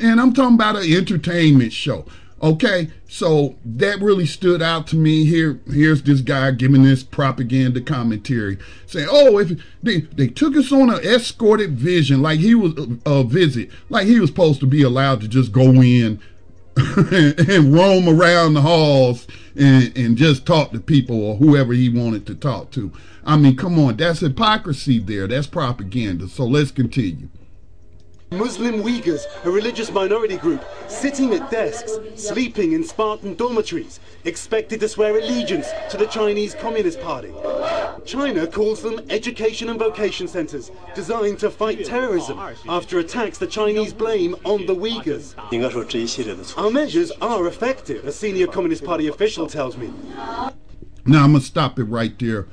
And 0.04 0.20
I'm 0.20 0.34
talking 0.34 0.56
about 0.56 0.76
an 0.76 0.92
entertainment 0.92 1.72
show. 1.72 2.06
Okay, 2.46 2.92
so 3.10 3.56
that 3.66 4.00
really 4.02 4.28
stood 4.28 4.62
out 4.62 4.86
to 4.88 4.96
me. 4.96 5.26
Here, 5.26 5.60
here's 5.66 6.04
this 6.04 6.22
guy 6.22 6.52
giving 6.52 6.84
this 6.84 7.02
propaganda 7.02 7.82
commentary, 7.82 8.60
saying, 8.86 9.08
"Oh, 9.10 9.40
if 9.40 9.60
they 9.82 10.02
they 10.02 10.28
took 10.28 10.56
us 10.56 10.72
on 10.72 10.92
an 10.92 11.00
escorted 11.04 11.72
vision, 11.72 12.22
like 12.22 12.40
he 12.40 12.54
was 12.54 12.74
a, 12.78 13.10
a 13.10 13.24
visit, 13.24 13.72
like 13.90 14.06
he 14.06 14.20
was 14.20 14.30
supposed 14.30 14.60
to 14.60 14.68
be 14.68 14.84
allowed 14.84 15.22
to 15.22 15.28
just 15.28 15.52
go 15.52 15.64
in 15.64 16.20
and 16.78 17.74
roam 17.74 18.08
around 18.08 18.54
the 18.54 18.62
halls 18.62 19.26
and, 19.56 19.98
and 19.98 20.16
just 20.16 20.46
talk 20.46 20.72
to 20.72 20.80
people 20.80 21.20
or 21.24 21.38
whoever 21.38 21.74
he 21.74 21.90
wanted 21.90 22.28
to 22.28 22.36
talk 22.36 22.70
to. 22.72 22.92
I 23.26 23.38
mean, 23.38 23.56
come 23.56 23.80
on, 23.80 23.98
that's 23.98 24.20
hypocrisy 24.20 25.00
there. 25.00 25.26
That's 25.26 25.48
propaganda. 25.48 26.28
So 26.28 26.46
let's 26.46 26.70
continue. 26.70 27.30
Muslim 28.32 28.82
Uyghurs, 28.82 29.24
a 29.44 29.52
religious 29.52 29.92
minority 29.92 30.38
group, 30.38 30.64
sitting 30.88 31.34
at 31.34 31.50
desks, 31.52 32.00
sleeping 32.16 32.74
in 32.74 32.84
Spartan 32.84 33.36
dormitories, 33.36 34.00
expected 34.24 34.80
to 34.80 34.90
swear 34.90 35.18
allegiance 35.18 35.68
to 35.92 35.98
the 35.98 36.08
Chinese 36.08 36.56
Communist 36.56 37.00
Party. 37.02 37.32
China 38.04 38.48
calls 38.48 38.82
them 38.82 39.00
education 39.10 39.70
and 39.70 39.80
vocation 39.80 40.28
centers, 40.28 40.72
designed 40.96 41.40
to 41.40 41.52
fight 41.52 41.86
terrorism 41.86 42.40
after 42.68 43.00
attacks 43.00 43.38
the 43.38 43.48
Chinese 43.48 43.94
blame 43.94 44.36
on 44.44 44.66
the 44.66 44.76
Uyghurs. 44.76 45.36
Our 46.58 46.72
measures 46.72 47.12
are 47.22 47.48
effective, 47.48 48.06
a 48.06 48.12
senior 48.12 48.48
Communist 48.48 48.84
Party 48.84 49.08
official 49.08 49.48
tells 49.48 49.78
me. 49.78 49.94
Now 51.06 51.24
I'm 51.24 51.32
going 51.32 51.42
to 51.42 51.42
stop 51.42 51.78
it 51.78 51.84
right 51.84 52.18
there 52.18 52.48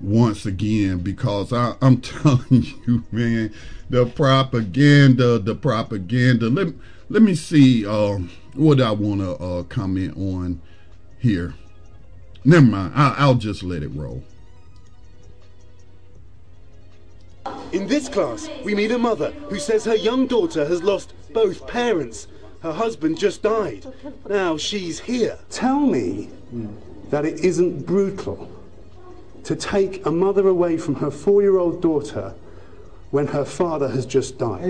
once 0.00 0.46
again 0.46 0.98
because 0.98 1.52
I, 1.52 1.76
am 1.80 2.00
telling 2.00 2.66
you, 2.86 3.04
man, 3.10 3.52
the 3.90 4.06
propaganda, 4.06 5.38
the 5.38 5.54
propaganda. 5.54 6.48
Let 6.48 6.74
let 7.08 7.22
me 7.22 7.34
see 7.34 7.86
uh, 7.86 8.18
what 8.54 8.80
I 8.80 8.90
want 8.90 9.20
to 9.20 9.32
uh, 9.32 9.62
comment 9.64 10.16
on 10.16 10.60
here. 11.18 11.54
Never 12.44 12.66
mind. 12.66 12.92
I, 12.94 13.14
I'll 13.18 13.34
just 13.34 13.62
let 13.62 13.82
it 13.82 13.88
roll. 13.88 14.22
In 17.72 17.86
this 17.86 18.08
class, 18.08 18.48
we 18.64 18.74
meet 18.74 18.90
a 18.90 18.98
mother 18.98 19.30
who 19.48 19.58
says 19.58 19.84
her 19.84 19.94
young 19.94 20.26
daughter 20.26 20.66
has 20.66 20.82
lost 20.82 21.14
both 21.32 21.66
parents. 21.66 22.26
Her 22.62 22.72
husband 22.72 23.18
just 23.18 23.42
died. 23.42 23.86
Now 24.28 24.56
she's 24.56 25.00
here. 25.00 25.38
Tell 25.50 25.80
me 25.80 26.30
that 27.10 27.24
it 27.24 27.40
isn't 27.40 27.86
brutal 27.86 28.50
to 29.44 29.56
take 29.56 30.04
a 30.04 30.10
mother 30.10 30.48
away 30.48 30.76
from 30.76 30.96
her 30.96 31.10
four 31.10 31.40
year 31.42 31.58
old 31.58 31.80
daughter 31.80 32.34
when 33.10 33.28
her 33.28 33.44
father 33.44 33.88
has 33.88 34.06
just 34.06 34.38
died. 34.38 34.62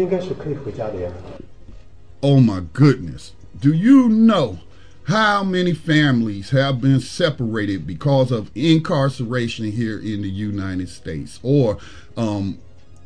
Oh 2.22 2.40
my 2.40 2.62
goodness. 2.72 3.32
Do 3.58 3.72
you 3.72 4.08
know 4.08 4.58
how 5.04 5.42
many 5.42 5.72
families 5.72 6.50
have 6.50 6.80
been 6.80 7.00
separated 7.00 7.86
because 7.86 8.30
of 8.30 8.50
incarceration 8.54 9.72
here 9.72 9.98
in 9.98 10.22
the 10.22 10.30
United 10.30 10.88
States? 10.88 11.40
Or 11.42 11.78
um, 12.16 12.58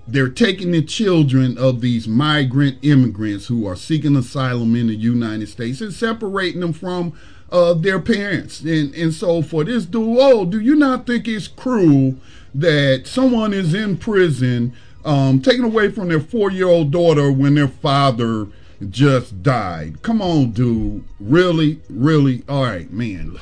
they're 0.07 0.29
taking 0.29 0.73
the 0.73 0.83
children 0.83 1.57
of 1.57 1.81
these 1.81 2.09
migrant 2.09 2.79
immigrants 2.83 3.47
who 3.47 3.67
are 3.67 3.77
seeking 3.77 4.17
asylum 4.17 4.75
in 4.75 4.89
the 4.89 4.97
United 4.97 5.49
States 5.49 5.81
and 5.81 5.93
separating 5.93 6.61
them 6.61 6.73
from 6.73 7.13
of 7.51 7.83
their 7.83 8.01
parents. 8.01 8.63
And, 8.63 8.95
and 8.95 9.13
so 9.13 9.43
for 9.43 9.63
this 9.63 9.85
duo, 9.85 10.45
do 10.45 10.59
you 10.59 10.75
not 10.75 11.07
think 11.07 11.29
it's 11.29 11.49
cruel 11.49 12.17
that 12.55 13.07
someone 13.07 13.53
is 13.55 13.75
in 13.75 13.97
prison, 13.97 14.75
um, 15.05 15.41
taken 15.41 15.65
away 15.65 15.91
from 15.91 16.09
their 16.09 16.21
four-year-old 16.21 16.91
daughter 16.91 17.31
when 17.33 17.55
their 17.55 17.69
father 17.69 18.49
just 18.91 19.43
died? 19.43 20.03
Come 20.03 20.21
on, 20.23 20.51
dude. 20.53 21.05
Really? 21.21 21.81
Really? 21.89 22.43
All 22.49 22.65
right, 22.65 22.91
man. 22.91 23.39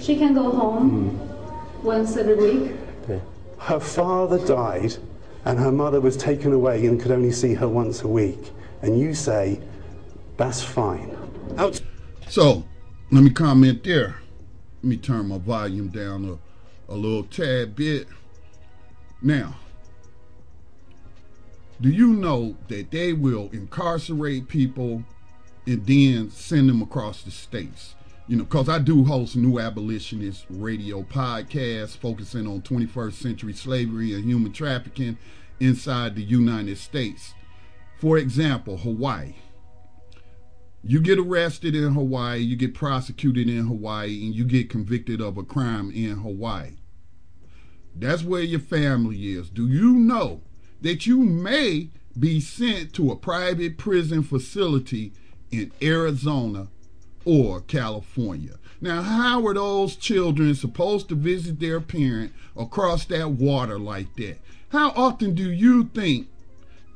She 0.00 0.16
can 0.16 0.34
go 0.34 0.50
home 0.50 1.10
mm. 1.10 1.82
once 1.82 2.16
every 2.16 2.34
week. 2.34 2.72
Her 3.58 3.78
father 3.78 4.44
died 4.44 4.96
and 5.44 5.58
her 5.58 5.70
mother 5.70 6.00
was 6.00 6.16
taken 6.16 6.52
away 6.52 6.84
and 6.86 7.00
could 7.00 7.12
only 7.12 7.30
see 7.30 7.54
her 7.54 7.68
once 7.68 8.02
a 8.02 8.08
week. 8.08 8.50
And 8.82 8.98
you 8.98 9.14
say, 9.14 9.60
that's 10.36 10.62
fine. 10.62 11.16
Out. 11.56 11.80
So, 12.28 12.64
let 13.12 13.22
me 13.22 13.30
comment 13.30 13.84
there. 13.84 14.16
Let 14.82 14.88
me 14.88 14.96
turn 14.96 15.28
my 15.28 15.38
volume 15.38 15.88
down 15.88 16.24
a, 16.88 16.92
a 16.92 16.96
little 16.96 17.22
tad 17.24 17.76
bit. 17.76 18.08
Now, 19.22 19.54
do 21.80 21.90
you 21.90 22.08
know 22.08 22.56
that 22.66 22.90
they 22.90 23.12
will 23.12 23.50
incarcerate 23.52 24.48
people 24.48 25.04
and 25.66 25.86
then 25.86 26.30
send 26.30 26.68
them 26.68 26.82
across 26.82 27.22
the 27.22 27.30
states? 27.30 27.94
You 28.26 28.36
know, 28.36 28.44
because 28.44 28.68
I 28.68 28.80
do 28.80 29.04
host 29.04 29.36
New 29.36 29.60
Abolitionist 29.60 30.46
radio 30.50 31.02
podcast 31.02 31.98
focusing 31.98 32.48
on 32.48 32.62
21st 32.62 33.12
century 33.12 33.52
slavery 33.52 34.12
and 34.14 34.24
human 34.24 34.52
trafficking 34.52 35.18
inside 35.60 36.16
the 36.16 36.22
United 36.22 36.78
States. 36.78 37.34
For 38.00 38.18
example, 38.18 38.78
Hawaii. 38.78 39.34
You 40.82 41.00
get 41.00 41.20
arrested 41.20 41.76
in 41.76 41.92
Hawaii, 41.92 42.40
you 42.40 42.56
get 42.56 42.74
prosecuted 42.74 43.48
in 43.48 43.68
Hawaii, 43.68 44.24
and 44.26 44.34
you 44.34 44.44
get 44.44 44.68
convicted 44.68 45.20
of 45.20 45.38
a 45.38 45.44
crime 45.44 45.92
in 45.92 46.16
Hawaii. 46.16 46.72
That's 47.94 48.22
where 48.22 48.42
your 48.42 48.60
family 48.60 49.32
is. 49.32 49.50
Do 49.50 49.68
you 49.68 49.92
know 49.92 50.40
that 50.80 51.06
you 51.06 51.20
may 51.20 51.88
be 52.18 52.40
sent 52.40 52.92
to 52.94 53.10
a 53.10 53.16
private 53.16 53.78
prison 53.78 54.22
facility 54.22 55.12
in 55.50 55.72
Arizona 55.80 56.68
or 57.24 57.60
California? 57.60 58.54
Now, 58.80 59.02
how 59.02 59.46
are 59.46 59.54
those 59.54 59.94
children 59.94 60.54
supposed 60.54 61.08
to 61.10 61.14
visit 61.14 61.60
their 61.60 61.80
parent 61.80 62.32
across 62.56 63.04
that 63.06 63.30
water 63.30 63.78
like 63.78 64.16
that? 64.16 64.38
How 64.70 64.90
often 64.90 65.34
do 65.34 65.50
you 65.50 65.84
think 65.84 66.28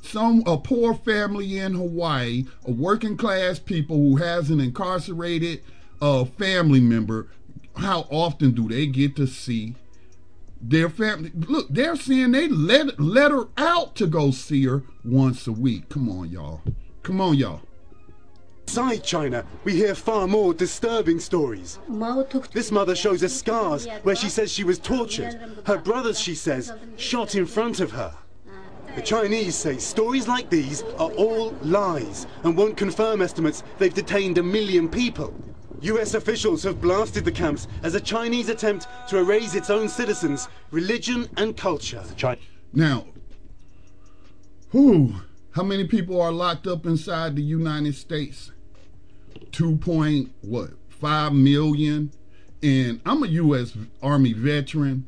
some 0.02 0.42
a 0.46 0.56
poor 0.56 0.94
family 0.94 1.58
in 1.58 1.74
Hawaii, 1.74 2.46
a 2.64 2.70
working 2.70 3.16
class 3.16 3.58
people 3.58 3.96
who 3.96 4.16
has 4.16 4.50
an 4.50 4.60
incarcerated 4.60 5.62
uh, 6.00 6.24
family 6.24 6.80
member, 6.80 7.28
how 7.76 8.06
often 8.10 8.52
do 8.52 8.68
they 8.68 8.86
get 8.86 9.16
to 9.16 9.26
see 9.26 9.74
their 10.60 10.88
family? 10.88 11.32
Look, 11.34 11.68
they're 11.70 11.96
saying 11.96 12.32
they 12.32 12.48
let 12.48 12.98
let 12.98 13.30
her 13.30 13.48
out 13.56 13.94
to 13.96 14.06
go 14.06 14.30
see 14.30 14.64
her 14.66 14.82
once 15.04 15.46
a 15.46 15.52
week. 15.52 15.88
Come 15.88 16.08
on, 16.08 16.30
y'all. 16.30 16.60
Come 17.02 17.20
on, 17.20 17.34
y'all. 17.36 17.60
Inside 18.68 19.04
China, 19.04 19.44
we 19.62 19.74
hear 19.76 19.94
far 19.94 20.26
more 20.26 20.52
disturbing 20.52 21.20
stories. 21.20 21.78
This 22.52 22.72
mother 22.72 22.96
shows 22.96 23.22
us 23.22 23.32
scars 23.32 23.86
where 24.02 24.16
she 24.16 24.28
says 24.28 24.50
she 24.52 24.64
was 24.64 24.80
tortured. 24.80 25.38
Her 25.66 25.78
brothers, 25.78 26.18
she 26.18 26.34
says, 26.34 26.72
shot 26.96 27.36
in 27.36 27.46
front 27.46 27.78
of 27.78 27.92
her. 27.92 28.12
The 28.96 29.02
Chinese 29.02 29.54
say 29.54 29.76
stories 29.76 30.26
like 30.26 30.50
these 30.50 30.82
are 30.98 31.10
all 31.12 31.54
lies 31.62 32.26
and 32.42 32.56
won't 32.56 32.76
confirm 32.76 33.22
estimates 33.22 33.62
they've 33.78 33.92
detained 33.92 34.38
a 34.38 34.42
million 34.42 34.88
people. 34.88 35.34
US 35.82 36.14
officials 36.14 36.62
have 36.62 36.80
blasted 36.80 37.24
the 37.24 37.32
camps 37.32 37.68
as 37.82 37.94
a 37.94 38.00
Chinese 38.00 38.48
attempt 38.48 38.86
to 39.08 39.18
erase 39.18 39.54
its 39.54 39.70
own 39.70 39.88
citizens' 39.88 40.48
religion 40.70 41.28
and 41.36 41.56
culture. 41.56 42.02
Now, 42.72 43.06
who? 44.70 45.14
How 45.52 45.62
many 45.62 45.84
people 45.84 46.20
are 46.20 46.32
locked 46.32 46.66
up 46.66 46.86
inside 46.86 47.36
the 47.36 47.42
United 47.42 47.94
States? 47.94 48.52
Two 49.52 49.76
point 49.76 50.32
what? 50.42 50.70
Five 50.88 51.32
million. 51.32 52.12
And 52.62 53.00
I'm 53.06 53.22
a 53.22 53.28
U.S. 53.28 53.76
Army 54.02 54.32
veteran. 54.32 55.06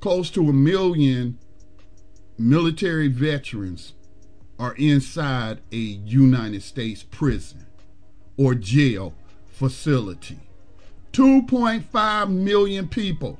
Close 0.00 0.30
to 0.30 0.48
a 0.48 0.52
million 0.52 1.38
military 2.38 3.08
veterans 3.08 3.92
are 4.58 4.74
inside 4.74 5.60
a 5.72 5.76
United 5.76 6.62
States 6.62 7.02
prison 7.02 7.66
or 8.36 8.54
jail 8.54 9.14
facility. 9.60 10.38
2.5 11.12 12.30
million 12.30 12.88
people. 12.88 13.38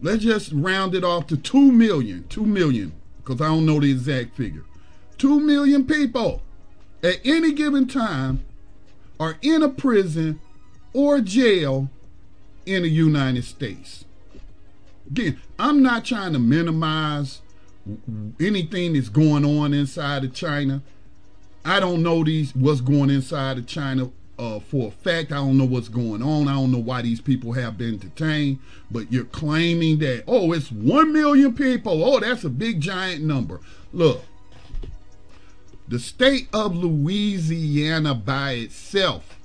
Let's 0.00 0.24
just 0.24 0.50
round 0.52 0.94
it 0.94 1.04
off 1.04 1.26
to 1.26 1.36
2 1.36 1.70
million. 1.70 2.24
2 2.28 2.46
million. 2.46 2.92
because 3.18 3.42
I 3.42 3.48
don't 3.48 3.66
know 3.66 3.78
the 3.78 3.90
exact 3.90 4.34
figure. 4.36 4.64
Two 5.18 5.38
million 5.38 5.86
people 5.86 6.42
at 7.04 7.18
any 7.24 7.52
given 7.52 7.86
time 7.86 8.44
are 9.20 9.36
in 9.42 9.62
a 9.62 9.68
prison 9.68 10.40
or 10.94 11.20
jail 11.20 11.90
in 12.64 12.82
the 12.82 12.88
United 12.88 13.44
States. 13.44 14.06
Again, 15.08 15.40
I'm 15.58 15.82
not 15.82 16.06
trying 16.06 16.32
to 16.32 16.38
minimize 16.38 17.42
anything 18.40 18.94
that's 18.94 19.10
going 19.10 19.44
on 19.44 19.74
inside 19.74 20.24
of 20.24 20.32
China. 20.32 20.82
I 21.64 21.80
don't 21.80 22.02
know 22.02 22.24
these 22.24 22.56
what's 22.56 22.80
going 22.80 23.10
inside 23.10 23.58
of 23.58 23.66
China 23.66 24.10
uh, 24.42 24.58
for 24.58 24.88
a 24.88 24.90
fact. 24.90 25.30
I 25.30 25.36
don't 25.36 25.56
know 25.56 25.64
what's 25.64 25.88
going 25.88 26.20
on. 26.20 26.48
I 26.48 26.54
don't 26.54 26.72
know 26.72 26.78
why 26.78 27.02
these 27.02 27.20
people 27.20 27.52
have 27.52 27.78
been 27.78 27.98
detained. 27.98 28.58
But 28.90 29.12
you're 29.12 29.24
claiming 29.24 29.98
that 30.00 30.24
oh, 30.26 30.52
it's 30.52 30.72
one 30.72 31.12
million 31.12 31.54
people. 31.54 32.02
Oh, 32.04 32.18
that's 32.18 32.42
a 32.42 32.50
big 32.50 32.80
giant 32.80 33.22
number. 33.22 33.60
Look, 33.92 34.22
the 35.86 36.00
state 36.00 36.48
of 36.52 36.74
Louisiana 36.74 38.14
by 38.14 38.52
itself 38.52 39.38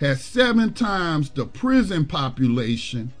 has 0.00 0.22
seven 0.22 0.74
times 0.74 1.30
the 1.30 1.46
prison 1.46 2.06
population 2.06 3.12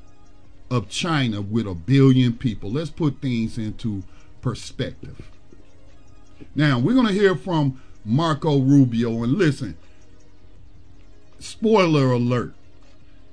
of 0.70 0.88
China 0.88 1.40
with 1.40 1.66
a 1.66 1.74
billion 1.74 2.34
people. 2.34 2.70
Let's 2.70 2.90
put 2.90 3.20
things 3.20 3.58
into 3.58 4.04
perspective. 4.42 5.30
Now, 6.54 6.78
we're 6.78 6.94
going 6.94 7.06
to 7.06 7.12
hear 7.12 7.34
from 7.34 7.80
Marco 8.04 8.60
Rubio. 8.60 9.22
And 9.22 9.32
listen, 9.32 9.76
spoiler 11.44 12.12
alert 12.12 12.54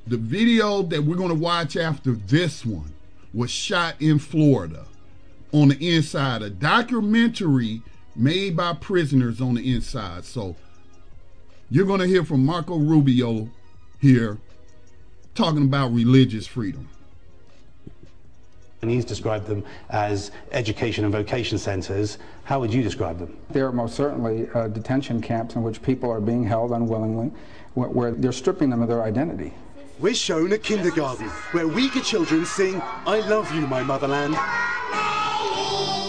the 0.07 0.17
video 0.17 0.81
that 0.83 1.03
we're 1.03 1.15
going 1.15 1.29
to 1.29 1.35
watch 1.35 1.77
after 1.77 2.13
this 2.13 2.65
one 2.65 2.91
was 3.33 3.51
shot 3.51 3.95
in 4.01 4.19
Florida 4.19 4.85
on 5.53 5.69
the 5.69 5.95
inside, 5.95 6.41
a 6.41 6.49
documentary 6.49 7.81
made 8.15 8.55
by 8.55 8.73
prisoners 8.73 9.39
on 9.41 9.55
the 9.55 9.73
inside. 9.73 10.25
So 10.25 10.55
you're 11.69 11.85
going 11.85 11.99
to 11.99 12.07
hear 12.07 12.25
from 12.25 12.45
Marco 12.45 12.77
Rubio 12.77 13.49
here 13.99 14.37
talking 15.35 15.63
about 15.63 15.93
religious 15.93 16.47
freedom. 16.47 16.89
And 18.81 18.89
he's 18.89 19.05
described 19.05 19.45
them 19.45 19.63
as 19.91 20.31
education 20.51 21.05
and 21.05 21.13
vocation 21.13 21.59
centers. 21.59 22.17
How 22.45 22.59
would 22.59 22.73
you 22.73 22.81
describe 22.81 23.19
them? 23.19 23.37
They 23.51 23.61
are 23.61 23.71
most 23.71 23.95
certainly 23.95 24.49
uh, 24.55 24.69
detention 24.69 25.21
camps 25.21 25.55
in 25.55 25.61
which 25.61 25.83
people 25.83 26.09
are 26.09 26.19
being 26.19 26.43
held 26.43 26.71
unwillingly, 26.71 27.31
where, 27.73 27.89
where 27.89 28.11
they're 28.11 28.31
stripping 28.31 28.69
them 28.69 28.81
of 28.81 28.87
their 28.87 29.03
identity. 29.03 29.53
We're 29.99 30.15
shown 30.15 30.51
a 30.51 30.57
kindergarten 30.57 31.27
where 31.51 31.65
Uyghur 31.67 32.03
children 32.03 32.45
sing, 32.45 32.81
I 32.81 33.19
love 33.27 33.53
you, 33.53 33.67
my 33.67 33.83
motherland. 33.83 34.35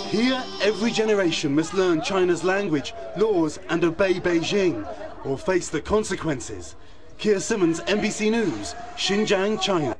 Here, 0.08 0.42
every 0.62 0.90
generation 0.90 1.54
must 1.54 1.74
learn 1.74 2.02
China's 2.02 2.44
language, 2.44 2.94
laws, 3.16 3.58
and 3.68 3.84
obey 3.84 4.14
Beijing, 4.14 4.86
or 5.24 5.38
face 5.38 5.68
the 5.68 5.80
consequences. 5.80 6.74
Keir 7.18 7.40
Simmons, 7.40 7.80
NBC 7.80 8.30
News, 8.30 8.74
Xinjiang, 8.96 9.60
China. 9.60 9.96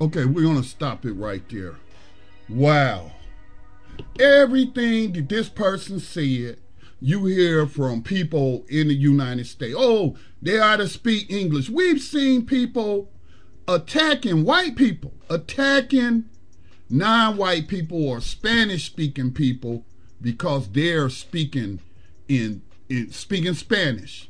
Okay, 0.00 0.24
we're 0.24 0.44
going 0.44 0.62
to 0.62 0.68
stop 0.68 1.04
it 1.04 1.12
right 1.12 1.42
there. 1.48 1.76
Wow. 2.48 3.12
Everything 4.20 5.12
that 5.12 5.28
this 5.28 5.48
person 5.48 6.00
said, 6.00 6.58
you 7.00 7.26
hear 7.26 7.66
from 7.66 8.02
people 8.02 8.64
in 8.68 8.88
the 8.88 8.94
United 8.94 9.46
States. 9.46 9.76
Oh, 9.76 10.16
they 10.42 10.58
ought 10.58 10.76
to 10.76 10.88
speak 10.88 11.30
English. 11.30 11.70
We've 11.70 12.00
seen 12.00 12.44
people 12.44 13.10
attacking 13.66 14.44
white 14.44 14.76
people, 14.76 15.12
attacking 15.30 16.24
non 16.90 17.36
white 17.36 17.68
people 17.68 18.08
or 18.08 18.20
Spanish 18.20 18.86
speaking 18.86 19.32
people 19.32 19.84
because 20.20 20.68
they're 20.70 21.10
speaking 21.10 21.80
in, 22.28 22.62
in 22.88 23.12
speaking 23.12 23.54
Spanish. 23.54 24.28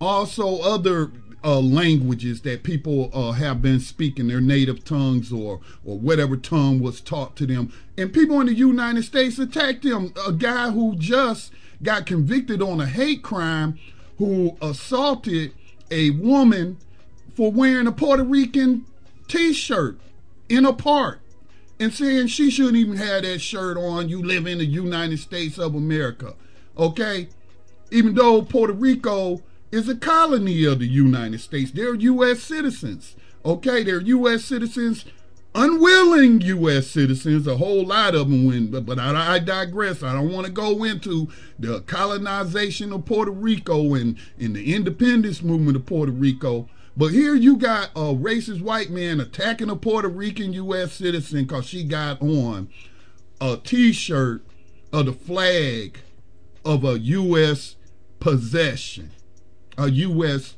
Also, 0.00 0.60
other 0.60 1.12
uh, 1.44 1.60
languages 1.60 2.40
that 2.42 2.62
people 2.62 3.10
uh, 3.12 3.32
have 3.32 3.62
been 3.62 3.80
speaking, 3.80 4.28
their 4.28 4.40
native 4.40 4.84
tongues 4.84 5.32
or 5.32 5.60
or 5.84 5.98
whatever 5.98 6.36
tongue 6.36 6.80
was 6.80 7.00
taught 7.00 7.36
to 7.36 7.46
them. 7.46 7.72
And 7.96 8.12
people 8.12 8.40
in 8.40 8.46
the 8.46 8.54
United 8.54 9.04
States 9.04 9.38
attacked 9.38 9.82
them. 9.82 10.12
A 10.26 10.32
guy 10.32 10.70
who 10.70 10.96
just 10.96 11.52
got 11.82 12.06
convicted 12.06 12.62
on 12.62 12.80
a 12.80 12.86
hate 12.86 13.22
crime, 13.22 13.78
who 14.18 14.56
assaulted 14.62 15.52
a 15.90 16.10
woman 16.10 16.78
for 17.34 17.52
wearing 17.52 17.86
a 17.86 17.92
Puerto 17.92 18.24
Rican 18.24 18.86
T-shirt 19.28 19.98
in 20.48 20.64
a 20.64 20.72
park 20.72 21.20
and 21.78 21.92
saying 21.92 22.28
she 22.28 22.50
shouldn't 22.50 22.76
even 22.76 22.96
have 22.96 23.22
that 23.22 23.40
shirt 23.40 23.76
on. 23.76 24.08
You 24.08 24.22
live 24.22 24.46
in 24.46 24.58
the 24.58 24.64
United 24.64 25.18
States 25.18 25.58
of 25.58 25.74
America, 25.74 26.34
okay? 26.78 27.28
Even 27.90 28.14
though 28.14 28.42
Puerto 28.42 28.72
Rico 28.72 29.42
is 29.70 29.88
a 29.88 29.96
colony 29.96 30.64
of 30.64 30.78
the 30.78 30.86
United 30.86 31.40
States. 31.40 31.70
They're 31.70 31.94
U.S. 31.94 32.42
citizens. 32.42 33.16
Okay, 33.44 33.82
they're 33.82 34.00
U.S. 34.00 34.44
citizens, 34.44 35.04
unwilling 35.56 36.40
U.S. 36.42 36.86
citizens, 36.86 37.46
a 37.46 37.56
whole 37.56 37.84
lot 37.84 38.14
of 38.14 38.30
them. 38.30 38.68
But, 38.68 38.86
but 38.86 38.98
I, 38.98 39.34
I 39.34 39.38
digress. 39.38 40.02
I 40.02 40.12
don't 40.12 40.32
want 40.32 40.46
to 40.46 40.52
go 40.52 40.84
into 40.84 41.28
the 41.58 41.80
colonization 41.80 42.92
of 42.92 43.06
Puerto 43.06 43.32
Rico 43.32 43.94
and, 43.94 44.16
and 44.38 44.54
the 44.54 44.74
independence 44.74 45.42
movement 45.42 45.76
of 45.76 45.86
Puerto 45.86 46.12
Rico. 46.12 46.68
But 46.96 47.08
here 47.08 47.34
you 47.34 47.56
got 47.56 47.90
a 47.96 48.14
racist 48.14 48.62
white 48.62 48.90
man 48.90 49.20
attacking 49.20 49.70
a 49.70 49.76
Puerto 49.76 50.08
Rican 50.08 50.52
U.S. 50.52 50.92
citizen 50.92 51.44
because 51.44 51.66
she 51.66 51.82
got 51.82 52.22
on 52.22 52.68
a 53.40 53.56
T-shirt 53.56 54.44
of 54.92 55.06
the 55.06 55.12
flag 55.12 55.98
of 56.64 56.84
a 56.84 56.98
U.S. 56.98 57.76
possession 58.20 59.10
a 59.78 59.90
U.S. 59.90 60.54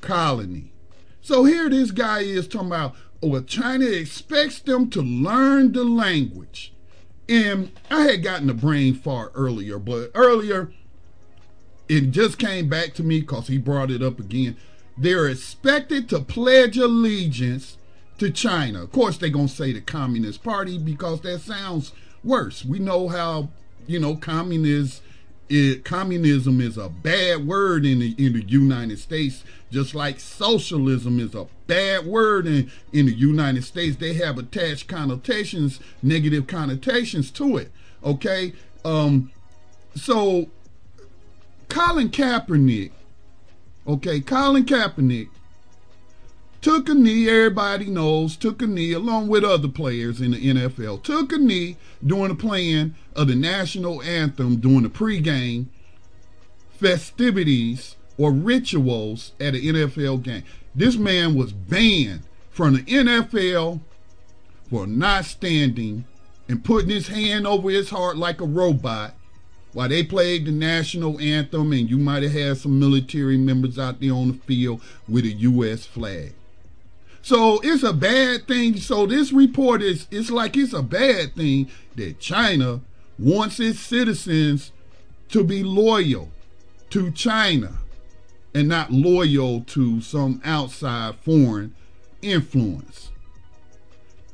colony. 0.00 0.72
So 1.20 1.44
here 1.44 1.68
this 1.68 1.90
guy 1.90 2.20
is 2.20 2.48
talking 2.48 2.68
about, 2.68 2.94
well, 3.20 3.42
China 3.42 3.86
expects 3.86 4.60
them 4.60 4.90
to 4.90 5.02
learn 5.02 5.72
the 5.72 5.84
language. 5.84 6.72
And 7.28 7.72
I 7.90 8.02
had 8.02 8.22
gotten 8.22 8.48
a 8.48 8.54
brain 8.54 8.94
fart 8.94 9.32
earlier, 9.34 9.78
but 9.78 10.10
earlier 10.14 10.72
it 11.88 12.10
just 12.10 12.38
came 12.38 12.68
back 12.68 12.94
to 12.94 13.02
me 13.02 13.20
because 13.20 13.48
he 13.48 13.58
brought 13.58 13.90
it 13.90 14.02
up 14.02 14.18
again. 14.20 14.56
They're 14.96 15.28
expected 15.28 16.08
to 16.10 16.20
pledge 16.20 16.76
allegiance 16.76 17.78
to 18.18 18.30
China. 18.30 18.82
Of 18.82 18.92
course, 18.92 19.16
they're 19.16 19.30
going 19.30 19.48
to 19.48 19.54
say 19.54 19.72
the 19.72 19.80
Communist 19.80 20.42
Party 20.42 20.76
because 20.76 21.20
that 21.22 21.40
sounds 21.40 21.92
worse. 22.24 22.64
We 22.64 22.78
know 22.78 23.08
how, 23.08 23.48
you 23.86 24.00
know, 24.00 24.16
communists 24.16 25.00
it, 25.48 25.84
communism 25.84 26.60
is 26.60 26.76
a 26.76 26.88
bad 26.88 27.46
word 27.46 27.84
in 27.86 28.00
the 28.00 28.14
in 28.18 28.34
the 28.34 28.42
United 28.42 28.98
States, 28.98 29.44
just 29.70 29.94
like 29.94 30.20
socialism 30.20 31.18
is 31.18 31.34
a 31.34 31.46
bad 31.66 32.06
word 32.06 32.46
in, 32.46 32.70
in 32.92 33.06
the 33.06 33.14
United 33.14 33.64
States. 33.64 33.96
They 33.96 34.14
have 34.14 34.38
attached 34.38 34.88
connotations, 34.88 35.80
negative 36.02 36.46
connotations 36.46 37.30
to 37.32 37.56
it. 37.56 37.70
Okay, 38.04 38.52
um, 38.84 39.32
so 39.94 40.48
Colin 41.68 42.10
Kaepernick, 42.10 42.92
okay, 43.86 44.20
Colin 44.20 44.64
Kaepernick 44.64 45.28
took 46.60 46.88
a 46.88 46.94
knee, 46.94 47.28
everybody 47.28 47.86
knows, 47.86 48.36
took 48.36 48.60
a 48.62 48.66
knee 48.66 48.92
along 48.92 49.28
with 49.28 49.44
other 49.44 49.68
players 49.68 50.20
in 50.20 50.32
the 50.32 50.38
NFL, 50.38 51.02
took 51.02 51.32
a 51.32 51.38
knee 51.38 51.76
during 52.04 52.28
the 52.28 52.34
playing 52.34 52.94
of 53.14 53.28
the 53.28 53.34
national 53.34 54.02
anthem 54.02 54.56
during 54.56 54.82
the 54.82 54.88
pregame 54.88 55.66
festivities 56.70 57.96
or 58.16 58.32
rituals 58.32 59.32
at 59.40 59.54
an 59.54 59.60
NFL 59.60 60.22
game. 60.22 60.44
This 60.74 60.96
man 60.96 61.34
was 61.34 61.52
banned 61.52 62.22
from 62.50 62.74
the 62.74 62.82
NFL 62.82 63.80
for 64.68 64.86
not 64.86 65.24
standing 65.24 66.04
and 66.48 66.64
putting 66.64 66.90
his 66.90 67.08
hand 67.08 67.46
over 67.46 67.70
his 67.70 67.90
heart 67.90 68.16
like 68.16 68.40
a 68.40 68.46
robot 68.46 69.14
while 69.72 69.88
they 69.88 70.02
played 70.02 70.46
the 70.46 70.50
national 70.50 71.20
anthem 71.20 71.72
and 71.72 71.90
you 71.90 71.98
might 71.98 72.22
have 72.22 72.32
had 72.32 72.56
some 72.56 72.78
military 72.78 73.36
members 73.36 73.78
out 73.78 74.00
there 74.00 74.12
on 74.12 74.28
the 74.28 74.34
field 74.34 74.80
with 75.08 75.24
a 75.24 75.28
U.S. 75.28 75.84
flag. 75.86 76.32
So 77.28 77.60
it's 77.62 77.82
a 77.82 77.92
bad 77.92 78.48
thing. 78.48 78.78
So 78.78 79.04
this 79.04 79.32
report 79.32 79.82
is 79.82 80.06
it's 80.10 80.30
like 80.30 80.56
it's 80.56 80.72
a 80.72 80.82
bad 80.82 81.36
thing 81.36 81.68
that 81.94 82.18
China 82.18 82.80
wants 83.18 83.60
its 83.60 83.80
citizens 83.80 84.72
to 85.28 85.44
be 85.44 85.62
loyal 85.62 86.30
to 86.88 87.10
China 87.10 87.80
and 88.54 88.66
not 88.66 88.90
loyal 88.90 89.60
to 89.64 90.00
some 90.00 90.40
outside 90.42 91.16
foreign 91.16 91.74
influence. 92.22 93.10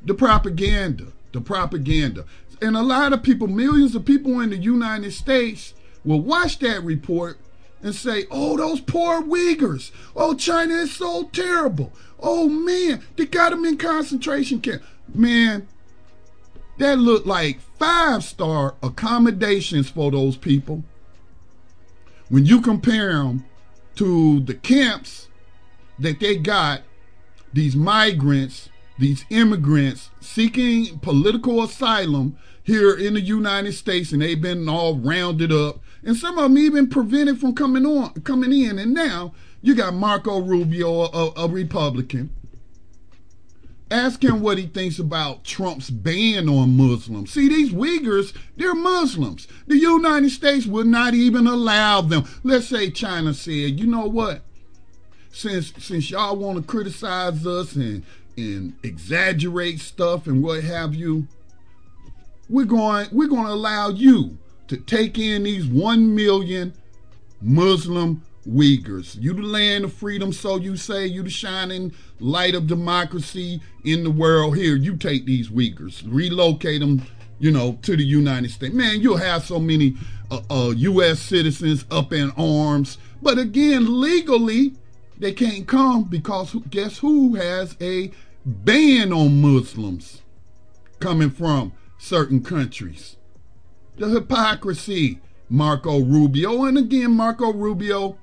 The 0.04 0.14
propaganda, 0.14 1.07
the 1.33 1.40
propaganda. 1.40 2.24
And 2.62 2.76
a 2.76 2.83
lot 2.83 3.12
of 3.12 3.24
people, 3.24 3.48
millions 3.48 3.96
of 3.96 4.04
people 4.04 4.38
in 4.38 4.50
the 4.50 4.57
United 4.57 5.12
States 5.14 5.74
will 6.04 6.20
watch 6.20 6.61
that 6.61 6.85
report 6.85 7.38
and 7.84 7.94
say, 7.94 8.24
oh, 8.30 8.56
those 8.56 8.80
poor 8.80 9.22
Uyghurs. 9.22 9.92
Oh, 10.16 10.34
China 10.34 10.74
is 10.74 10.96
so 10.96 11.24
terrible. 11.24 11.92
Oh 12.18 12.48
man, 12.48 13.04
they 13.16 13.26
got 13.26 13.50
them 13.50 13.66
in 13.66 13.76
concentration 13.76 14.60
camp. 14.60 14.82
Man, 15.14 15.68
that 16.78 16.98
look 16.98 17.26
like 17.26 17.60
five 17.78 18.24
star 18.24 18.74
accommodations 18.82 19.90
for 19.90 20.10
those 20.10 20.38
people. 20.38 20.82
When 22.30 22.46
you 22.46 22.62
compare 22.62 23.12
them 23.12 23.44
to 23.96 24.40
the 24.40 24.54
camps 24.54 25.28
that 25.98 26.20
they 26.20 26.36
got, 26.36 26.80
these 27.52 27.76
migrants, 27.76 28.70
these 28.98 29.26
immigrants 29.28 30.08
seeking 30.20 30.98
political 31.00 31.62
asylum 31.62 32.38
here 32.62 32.94
in 32.94 33.12
the 33.12 33.20
United 33.20 33.74
States, 33.74 34.10
and 34.10 34.22
they've 34.22 34.40
been 34.40 34.70
all 34.70 34.96
rounded 34.96 35.52
up, 35.52 35.80
and 36.04 36.16
some 36.16 36.38
of 36.38 36.44
them 36.44 36.58
even 36.58 36.88
prevented 36.88 37.40
from 37.40 37.54
coming 37.54 37.86
on, 37.86 38.12
coming 38.22 38.52
in. 38.52 38.78
And 38.78 38.92
now 38.94 39.34
you 39.62 39.74
got 39.74 39.94
Marco 39.94 40.40
Rubio, 40.40 41.02
a, 41.02 41.32
a 41.36 41.48
Republican 41.48 42.30
Ask 43.90 44.24
him 44.24 44.40
what 44.40 44.56
he 44.56 44.66
thinks 44.66 44.98
about 44.98 45.44
Trump's 45.44 45.90
ban 45.90 46.48
on 46.48 46.76
Muslims. 46.76 47.32
See, 47.32 47.48
these 47.48 47.70
Uyghurs, 47.70 48.34
they're 48.56 48.74
Muslims. 48.74 49.46
The 49.66 49.76
United 49.76 50.30
States 50.30 50.66
would 50.66 50.86
not 50.86 51.12
even 51.12 51.46
allow 51.46 52.00
them. 52.00 52.24
Let's 52.42 52.66
say 52.66 52.90
China 52.90 53.34
said, 53.34 53.78
you 53.78 53.86
know 53.86 54.06
what? 54.06 54.42
Since 55.30 55.74
since 55.78 56.10
y'all 56.10 56.36
want 56.36 56.58
to 56.58 56.64
criticize 56.64 57.46
us 57.46 57.76
and 57.76 58.04
and 58.36 58.74
exaggerate 58.82 59.80
stuff 59.80 60.26
and 60.26 60.42
what 60.42 60.64
have 60.64 60.94
you, 60.94 61.28
we're 62.48 62.64
going 62.64 63.06
we're 63.12 63.28
going 63.28 63.46
to 63.46 63.52
allow 63.52 63.90
you 63.90 64.38
to 64.68 64.77
take 64.77 65.18
in 65.18 65.44
these 65.44 65.66
1 65.66 66.14
million 66.14 66.74
Muslim 67.40 68.22
Uyghurs. 68.46 69.20
You 69.20 69.33
the 69.33 69.42
land 69.42 69.85
of 69.85 69.92
freedom, 69.92 70.33
so 70.33 70.57
you 70.57 70.77
say. 70.77 71.07
You 71.07 71.22
the 71.22 71.31
shining 71.31 71.92
light 72.20 72.55
of 72.55 72.66
democracy 72.66 73.61
in 73.85 74.05
the 74.05 74.11
world. 74.11 74.57
Here, 74.57 74.77
you 74.77 74.96
take 74.96 75.27
these 75.27 75.48
Uyghurs, 75.48 76.03
relocate 76.07 76.81
them, 76.81 77.03
you 77.38 77.50
know, 77.50 77.79
to 77.83 77.96
the 77.96 78.05
United 78.05 78.50
States. 78.50 78.74
Man, 78.74 79.00
you'll 79.00 79.16
have 79.16 79.44
so 79.44 79.59
many 79.59 79.96
uh, 80.31 80.40
uh, 80.50 80.70
U.S. 80.70 81.20
citizens 81.20 81.85
up 81.90 82.12
in 82.12 82.31
arms. 82.33 82.98
But 83.22 83.38
again, 83.38 84.00
legally, 84.00 84.74
they 85.18 85.33
can't 85.33 85.66
come 85.66 86.05
because 86.05 86.57
guess 86.70 86.98
who 86.98 87.35
has 87.37 87.77
a 87.81 88.11
ban 88.44 89.12
on 89.12 89.40
Muslims 89.40 90.22
coming 91.00 91.31
from 91.31 91.72
certain 91.98 92.42
countries? 92.42 93.16
The 93.96 94.09
hypocrisy. 94.09 95.20
Marco 95.48 96.00
Rubio. 96.00 96.64
And 96.64 96.78
again, 96.78 97.12
Marco 97.12 97.52
Rubio 97.52 98.18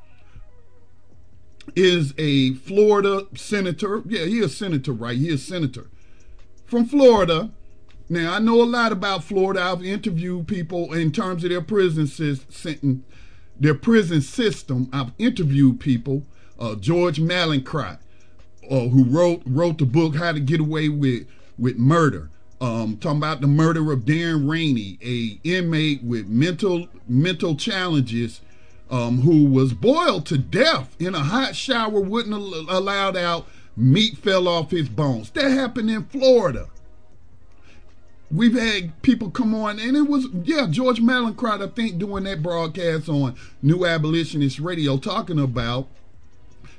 is 1.76 2.14
a 2.18 2.54
Florida 2.56 3.28
senator. 3.36 4.04
Yeah, 4.06 4.26
he 4.26 4.40
is 4.40 4.56
senator, 4.56 4.92
right? 4.92 5.18
He 5.18 5.30
is 5.30 5.46
senator 5.46 5.88
from 6.66 6.86
Florida. 6.86 7.52
Now 8.10 8.34
I 8.34 8.40
know 8.40 8.62
a 8.62 8.66
lot 8.66 8.92
about 8.92 9.24
Florida. 9.24 9.62
I've 9.62 9.84
interviewed 9.84 10.48
people 10.48 10.94
in 10.94 11.12
terms 11.12 11.44
of 11.44 11.50
their 11.50 11.62
prison 11.62 12.08
system. 12.08 13.06
Their 13.60 13.76
prison 13.76 14.22
system. 14.22 14.90
I've 14.92 15.12
interviewed 15.18 15.80
people. 15.80 16.26
Uh, 16.60 16.76
George 16.76 17.20
Mallinckrodt, 17.20 18.00
uh, 18.70 18.88
who 18.90 19.04
wrote 19.04 19.42
wrote 19.46 19.78
the 19.78 19.86
book 19.86 20.16
How 20.16 20.32
to 20.32 20.40
Get 20.40 20.60
Away 20.60 20.90
with 20.90 21.28
with 21.58 21.78
Murder. 21.78 22.30
Um, 22.62 22.97
talking 22.97 23.17
about 23.17 23.41
the 23.41 23.47
murder 23.47 23.91
of 23.91 24.02
Darren 24.02 24.47
Rainey, 24.47 25.00
a 25.04 25.39
inmate 25.43 26.04
with 26.04 26.28
mental 26.28 26.88
mental 27.08 27.56
challenges 27.56 28.41
um, 28.91 29.21
who 29.21 29.45
was 29.45 29.74
boiled 29.74 30.28
to 30.28 30.38
death 30.38 30.95
in 31.00 31.15
a 31.15 31.21
hot 31.21 31.56
shower, 31.56 32.00
wouldn't 32.00 32.36
al- 32.36 32.78
allowed 32.78 33.17
out, 33.17 33.47
meat 33.76 34.17
fell 34.17 34.47
off 34.47 34.69
his 34.69 34.89
bones. 34.89 35.32
That 35.32 35.50
happened 35.50 35.89
in 35.89 36.06
Florida. 36.06 36.67
We've 38.30 38.58
had 38.58 39.02
people 39.02 39.32
come 39.32 39.56
on, 39.56 39.80
and 39.80 39.97
it 39.97 40.08
was, 40.08 40.28
yeah, 40.43 40.67
George 40.69 41.02
Mallinckrodt, 41.02 41.63
I 41.63 41.67
think, 41.67 41.97
doing 41.97 42.26
that 42.26 42.43
broadcast 42.43 43.10
on 43.10 43.36
New 43.62 43.86
Abolitionist 43.86 44.60
Radio, 44.60 44.97
talking 44.97 45.39
about 45.39 45.88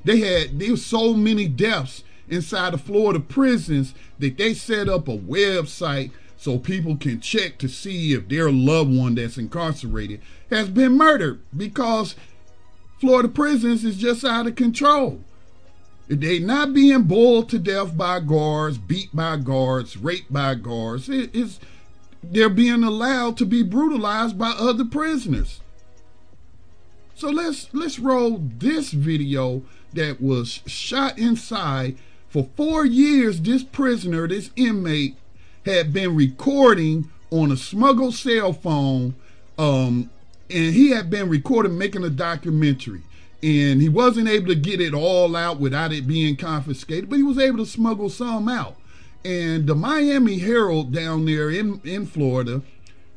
they 0.05 0.21
had, 0.21 0.59
there 0.59 0.77
so 0.77 1.13
many 1.13 1.49
deaths 1.49 2.05
inside 2.33 2.73
the 2.73 2.79
Florida 2.79 3.21
prisons 3.21 3.95
that 4.19 4.39
they 4.39 4.55
set 4.55 4.89
up 4.89 5.09
a 5.09 5.17
website 5.17 6.11
so 6.37 6.59
people 6.59 6.97
can 6.97 7.21
check 7.21 7.59
to 7.59 7.69
see 7.69 8.13
if 8.15 8.29
their 8.29 8.51
loved 8.51 8.91
one 8.91 9.15
that's 9.15 9.39
incarcerated 9.39 10.21
has 10.51 10.69
been 10.69 10.97
murdered 10.97 11.41
because 11.57 12.17
Florida 12.99 13.29
prisons 13.29 13.85
is 13.85 13.97
just 13.97 14.25
out 14.25 14.47
of 14.47 14.57
control. 14.57 15.21
They 16.09 16.41
not 16.41 16.75
being 16.75 17.05
boiled 17.05 17.49
to 17.51 17.59
death 17.59 17.97
by 17.97 18.21
guards, 18.21 18.77
beat 18.77 19.15
by 19.15 19.37
guards, 19.37 19.97
raped 19.97 20.33
by 20.33 20.57
guards. 20.57 21.09
It, 21.09 21.31
it's 21.33 21.61
they're 22.23 22.49
being 22.49 22.85
allowed 22.85 23.37
to 23.39 23.47
be 23.47 23.63
brutalized 23.63 24.39
by 24.39 24.51
other 24.51 24.85
prisoners. 24.85 25.61
So 27.15 27.31
let's 27.31 27.73
let's 27.73 27.99
roll 27.99 28.39
this 28.41 28.91
video 28.91 29.63
that 29.93 30.21
was 30.21 30.61
shot 30.67 31.19
inside 31.19 31.97
for 32.33 32.49
four 32.57 32.87
years. 32.87 33.41
This 33.43 33.63
prisoner, 33.63 34.27
this 34.27 34.51
inmate, 34.57 35.17
had 35.67 35.93
been 35.93 36.17
recording 36.17 37.11
on 37.31 37.53
a 37.53 37.57
smuggled 37.57 38.15
cell 38.15 38.53
phone, 38.53 39.15
um, 39.59 40.11
and 40.51 40.75
he 40.75 40.91
had 40.91 41.11
been 41.11 41.29
recording 41.29 41.77
making 41.77 42.05
a 42.05 42.11
documentary. 42.11 43.03
And 43.43 43.83
he 43.83 43.89
wasn't 43.89 44.29
able 44.29 44.47
to 44.49 44.55
get 44.55 44.81
it 44.81 44.95
all 44.95 45.35
out 45.37 45.61
without 45.61 45.93
it 45.93 46.07
being 46.07 46.37
confiscated, 46.37 47.11
but 47.11 47.17
he 47.17 47.23
was 47.23 47.39
able 47.39 47.59
to 47.59 47.67
smuggle 47.67 48.09
some 48.09 48.49
out. 48.49 48.77
And 49.25 49.67
the 49.67 49.75
Miami 49.75 50.39
Herald 50.39 50.93
down 50.93 51.27
there 51.27 51.51
in, 51.51 51.81
in 51.85 52.07
Florida 52.07 52.63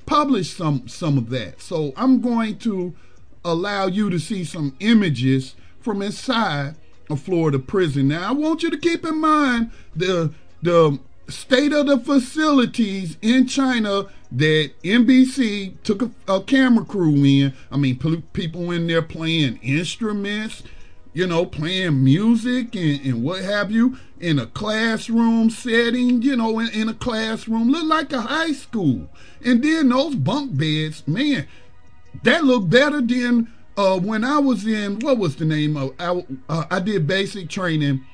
published 0.05 0.57
some 0.57 0.87
some 0.87 1.17
of 1.17 1.29
that. 1.29 1.61
So 1.61 1.93
I'm 1.95 2.21
going 2.21 2.57
to 2.59 2.95
allow 3.43 3.85
you 3.85 4.09
to 4.09 4.19
see 4.19 4.43
some 4.43 4.75
images 4.79 5.55
from 5.79 6.01
inside 6.01 6.75
a 7.09 7.15
Florida 7.15 7.59
prison. 7.59 8.09
Now 8.09 8.29
I 8.29 8.31
want 8.31 8.63
you 8.63 8.69
to 8.69 8.77
keep 8.77 9.05
in 9.05 9.19
mind 9.19 9.71
the 9.95 10.33
the 10.61 10.99
state 11.27 11.73
of 11.73 11.87
the 11.87 11.99
facilities 11.99 13.17
in 13.21 13.47
China 13.47 14.07
that 14.31 14.71
NBC 14.83 15.81
took 15.83 16.01
a, 16.01 16.11
a 16.27 16.41
camera 16.41 16.85
crew 16.85 17.15
in. 17.23 17.53
I 17.71 17.77
mean, 17.77 17.97
people 18.33 18.71
in 18.71 18.87
there 18.87 19.01
playing 19.01 19.59
instruments, 19.61 20.63
you 21.13 21.25
know, 21.25 21.45
playing 21.45 22.03
music 22.03 22.75
and, 22.75 23.03
and 23.05 23.23
what 23.23 23.43
have 23.43 23.71
you 23.71 23.97
in 24.19 24.39
a 24.39 24.45
classroom 24.45 25.49
setting, 25.49 26.21
you 26.21 26.35
know, 26.35 26.59
in, 26.59 26.69
in 26.69 26.89
a 26.89 26.93
classroom, 26.93 27.69
look 27.69 27.85
like 27.85 28.11
a 28.11 28.21
high 28.21 28.51
school. 28.51 29.09
And 29.43 29.63
then 29.63 29.89
those 29.89 30.15
bunk 30.15 30.57
beds, 30.57 31.07
man, 31.07 31.47
that 32.23 32.43
looked 32.43 32.69
better 32.69 33.01
than 33.01 33.51
uh, 33.77 33.99
when 33.99 34.23
I 34.23 34.39
was 34.39 34.65
in, 34.65 34.99
what 34.99 35.17
was 35.17 35.35
the 35.35 35.45
name 35.45 35.77
of, 35.77 35.93
I, 35.99 36.25
uh, 36.49 36.65
I 36.71 36.79
did 36.79 37.07
basic 37.07 37.49
training 37.49 38.05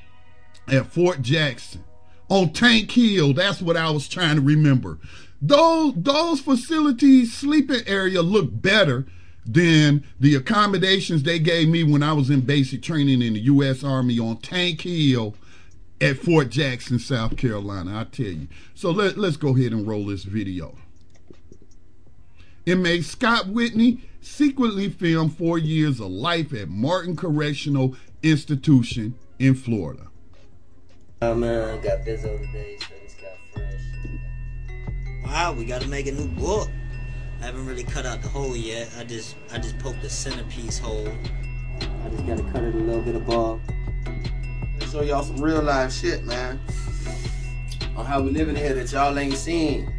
at 0.67 0.87
Fort 0.87 1.21
Jackson 1.21 1.83
on 2.29 2.53
Tank 2.53 2.91
Hill. 2.91 3.33
That's 3.33 3.61
what 3.61 3.77
I 3.77 3.89
was 3.91 4.07
trying 4.07 4.35
to 4.35 4.41
remember. 4.41 4.97
Those 5.41 5.93
those 5.95 6.39
facilities, 6.39 7.33
sleeping 7.33 7.81
area 7.87 8.21
looked 8.21 8.61
better 8.61 9.05
than 9.43 10.03
the 10.19 10.35
accommodations 10.35 11.23
they 11.23 11.39
gave 11.39 11.67
me 11.67 11.83
when 11.83 12.03
I 12.03 12.13
was 12.13 12.29
in 12.29 12.41
basic 12.41 12.83
training 12.83 13.23
in 13.23 13.33
the 13.33 13.39
U.S. 13.41 13.83
Army 13.83 14.19
on 14.19 14.37
Tank 14.37 14.81
Hill 14.81 15.35
at 15.99 16.17
Fort 16.17 16.49
Jackson, 16.49 16.99
South 16.99 17.37
Carolina. 17.37 17.99
I 17.99 18.03
tell 18.03 18.27
you. 18.27 18.47
So 18.75 18.91
let, 18.91 19.17
let's 19.17 19.37
go 19.37 19.55
ahead 19.55 19.71
and 19.71 19.87
roll 19.87 20.05
this 20.05 20.23
video. 20.23 20.75
Inmate 22.67 23.05
Scott 23.05 23.47
Whitney 23.47 24.07
secretly 24.21 24.87
filmed 24.89 25.35
four 25.35 25.57
years 25.57 25.99
of 25.99 26.07
life 26.07 26.53
at 26.53 26.69
Martin 26.69 27.15
Correctional 27.15 27.95
Institution 28.23 29.15
in 29.39 29.55
Florida. 29.55 30.07
Oh 31.23 31.35
man, 31.35 31.81
got 31.81 31.99
Bizzo 31.99 32.39
today, 32.39 32.77
so 32.79 32.93
it's 33.03 33.15
got 33.15 33.31
fresh. 33.53 33.81
Wow, 35.25 35.53
we 35.53 35.65
gotta 35.65 35.87
make 35.87 36.07
a 36.07 36.11
new 36.11 36.27
book. 36.27 36.69
I 37.41 37.45
haven't 37.45 37.65
really 37.65 37.83
cut 37.83 38.05
out 38.05 38.21
the 38.21 38.29
hole 38.29 38.55
yet. 38.55 38.89
I 38.97 39.03
just 39.03 39.35
I 39.51 39.57
just 39.57 39.77
poked 39.79 40.01
the 40.01 40.09
centerpiece 40.09 40.77
hole. 40.77 41.07
I 42.05 42.09
just 42.09 42.25
gotta 42.25 42.43
cut 42.51 42.63
it 42.63 42.75
a 42.75 42.77
little 42.77 43.01
bit 43.01 43.15
above. 43.15 43.61
Let's 44.79 44.91
show 44.91 45.01
y'all 45.01 45.23
some 45.23 45.41
real 45.41 45.61
life 45.61 45.91
shit, 45.91 46.23
man. 46.23 46.59
On 47.95 48.05
how 48.05 48.21
we 48.21 48.31
living 48.31 48.55
here 48.55 48.73
that 48.73 48.91
y'all 48.91 49.17
ain't 49.17 49.35
seen. 49.35 49.91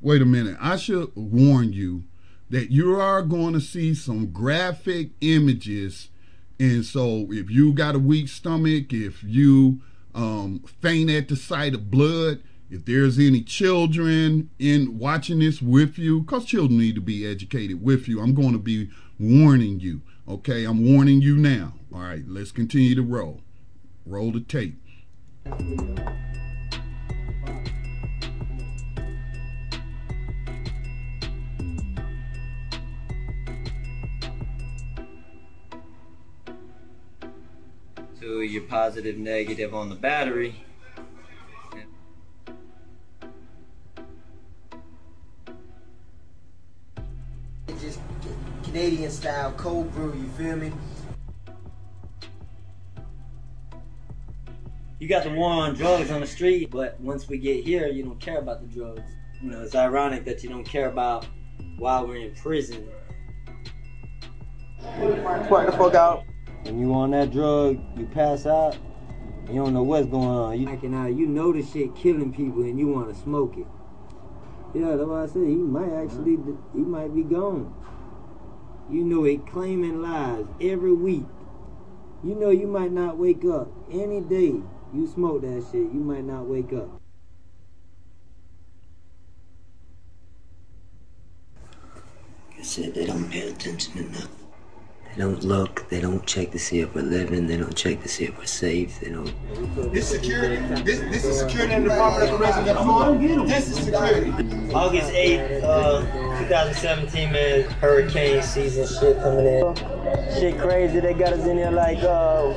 Wait 0.00 0.22
a 0.22 0.26
minute. 0.26 0.56
I 0.60 0.76
should 0.76 1.10
warn 1.14 1.72
you 1.72 2.04
that 2.50 2.70
you 2.70 2.98
are 2.98 3.22
going 3.22 3.52
to 3.54 3.60
see 3.60 3.94
some 3.94 4.30
graphic 4.30 5.10
images 5.20 6.08
and 6.60 6.84
so 6.84 7.28
if 7.30 7.50
you 7.50 7.72
got 7.72 7.94
a 7.94 8.00
weak 8.00 8.28
stomach, 8.28 8.92
if 8.92 9.22
you 9.22 9.80
um, 10.14 10.64
faint 10.80 11.10
at 11.10 11.28
the 11.28 11.36
sight 11.36 11.74
of 11.74 11.90
blood, 11.90 12.42
if 12.70 12.84
there's 12.84 13.18
any 13.18 13.42
children 13.42 14.50
in 14.58 14.98
watching 14.98 15.38
this 15.38 15.62
with 15.62 15.98
you, 15.98 16.20
because 16.20 16.44
children 16.44 16.78
need 16.78 16.96
to 16.96 17.00
be 17.00 17.26
educated 17.26 17.82
with 17.82 18.08
you, 18.08 18.20
I'm 18.20 18.34
going 18.34 18.52
to 18.52 18.58
be 18.58 18.90
warning 19.18 19.80
you. 19.80 20.02
Okay, 20.26 20.64
I'm 20.64 20.84
warning 20.94 21.22
you 21.22 21.36
now. 21.36 21.74
All 21.94 22.00
right, 22.00 22.24
let's 22.26 22.52
continue 22.52 22.94
to 22.96 23.02
roll. 23.02 23.40
Roll 24.04 24.32
the 24.32 24.40
tape. 24.40 24.82
To 38.20 38.42
your 38.42 38.62
positive 38.62 39.16
negative 39.16 39.74
on 39.74 39.88
the 39.88 39.94
battery. 39.94 40.64
It's 47.68 47.82
just 47.82 48.00
Canadian 48.64 49.10
style 49.10 49.52
cold 49.52 49.92
brew, 49.92 50.14
you 50.14 50.28
feel 50.30 50.56
me? 50.56 50.72
You 54.98 55.06
got 55.06 55.22
the 55.22 55.30
war 55.30 55.50
on 55.50 55.74
drugs 55.74 56.10
on 56.10 56.20
the 56.20 56.26
street, 56.26 56.70
but 56.70 56.98
once 57.00 57.28
we 57.28 57.38
get 57.38 57.64
here, 57.64 57.86
you 57.86 58.02
don't 58.02 58.20
care 58.20 58.38
about 58.38 58.60
the 58.60 58.66
drugs. 58.66 59.08
You 59.40 59.52
know, 59.52 59.62
it's 59.62 59.76
ironic 59.76 60.24
that 60.24 60.42
you 60.42 60.48
don't 60.48 60.64
care 60.64 60.88
about 60.88 61.26
while 61.78 62.04
we're 62.04 62.16
in 62.16 62.34
prison. 62.34 62.88
Spark 64.80 65.66
the 65.66 65.72
fuck 65.72 65.94
out. 65.94 66.24
When 66.68 66.80
you 66.80 66.92
on 66.92 67.12
that 67.12 67.30
drug, 67.30 67.80
you 67.96 68.04
pass 68.04 68.44
out, 68.44 68.76
you 69.48 69.54
don't 69.54 69.72
know 69.72 69.82
what's 69.82 70.06
going 70.06 70.28
on. 70.28 70.60
You 70.60 70.68
acting 70.68 70.94
out, 70.94 71.14
you 71.14 71.26
know 71.26 71.50
the 71.50 71.62
shit 71.62 71.96
killing 71.96 72.30
people 72.30 72.60
and 72.60 72.78
you 72.78 72.88
want 72.88 73.08
to 73.08 73.18
smoke 73.18 73.56
it. 73.56 73.66
Yeah, 74.74 74.96
that's 74.96 75.08
what 75.08 75.20
I 75.22 75.26
said. 75.28 75.46
He 75.46 75.54
might 75.54 75.90
actually, 75.94 76.36
he 76.74 76.80
might 76.80 77.14
be 77.14 77.22
gone. 77.22 77.74
You 78.90 79.02
know 79.02 79.24
he 79.24 79.38
claiming 79.38 80.02
lies 80.02 80.44
every 80.60 80.92
week. 80.92 81.24
You 82.22 82.34
know 82.34 82.50
you 82.50 82.66
might 82.66 82.92
not 82.92 83.16
wake 83.16 83.46
up 83.46 83.70
any 83.90 84.20
day. 84.20 84.60
You 84.92 85.06
smoke 85.06 85.40
that 85.40 85.66
shit, 85.72 85.90
you 85.90 86.00
might 86.00 86.24
not 86.24 86.44
wake 86.44 86.74
up. 86.74 87.00
I 92.58 92.62
said 92.62 92.92
they 92.92 93.06
don't 93.06 93.30
pay 93.30 93.48
attention 93.48 93.96
enough. 93.96 94.37
They 95.16 95.22
don't 95.24 95.42
look, 95.42 95.88
they 95.88 96.00
don't 96.00 96.24
check 96.26 96.52
to 96.52 96.58
see 96.58 96.80
if 96.80 96.94
we're 96.94 97.02
living, 97.02 97.46
they 97.46 97.56
don't 97.56 97.74
check 97.74 98.02
to 98.02 98.08
see 98.08 98.24
if 98.24 98.38
we're 98.38 98.46
safe, 98.46 99.00
they 99.00 99.10
don't 99.10 99.32
This 99.92 100.08
security, 100.08 100.56
this 100.84 101.00
this 101.00 101.24
is 101.24 101.40
security 101.40 101.74
in 101.74 101.84
the 101.84 101.90
Department 101.90 102.30
of 102.30 102.38
Corrections. 102.38 103.50
This 103.50 103.68
is 103.70 103.84
security. 103.84 104.30
August 104.72 105.10
8th, 105.10 105.64
uh, 105.64 106.00
2017, 106.42 107.32
man, 107.32 107.62
hurricane 107.80 108.42
season 108.42 108.86
shit 108.86 109.16
coming 109.20 109.46
in. 109.46 109.74
Shit 110.38 110.58
crazy, 110.60 111.00
they 111.00 111.14
got 111.14 111.32
us 111.32 111.46
in 111.46 111.56
here 111.56 111.70
like, 111.72 111.98
uh, 111.98 112.52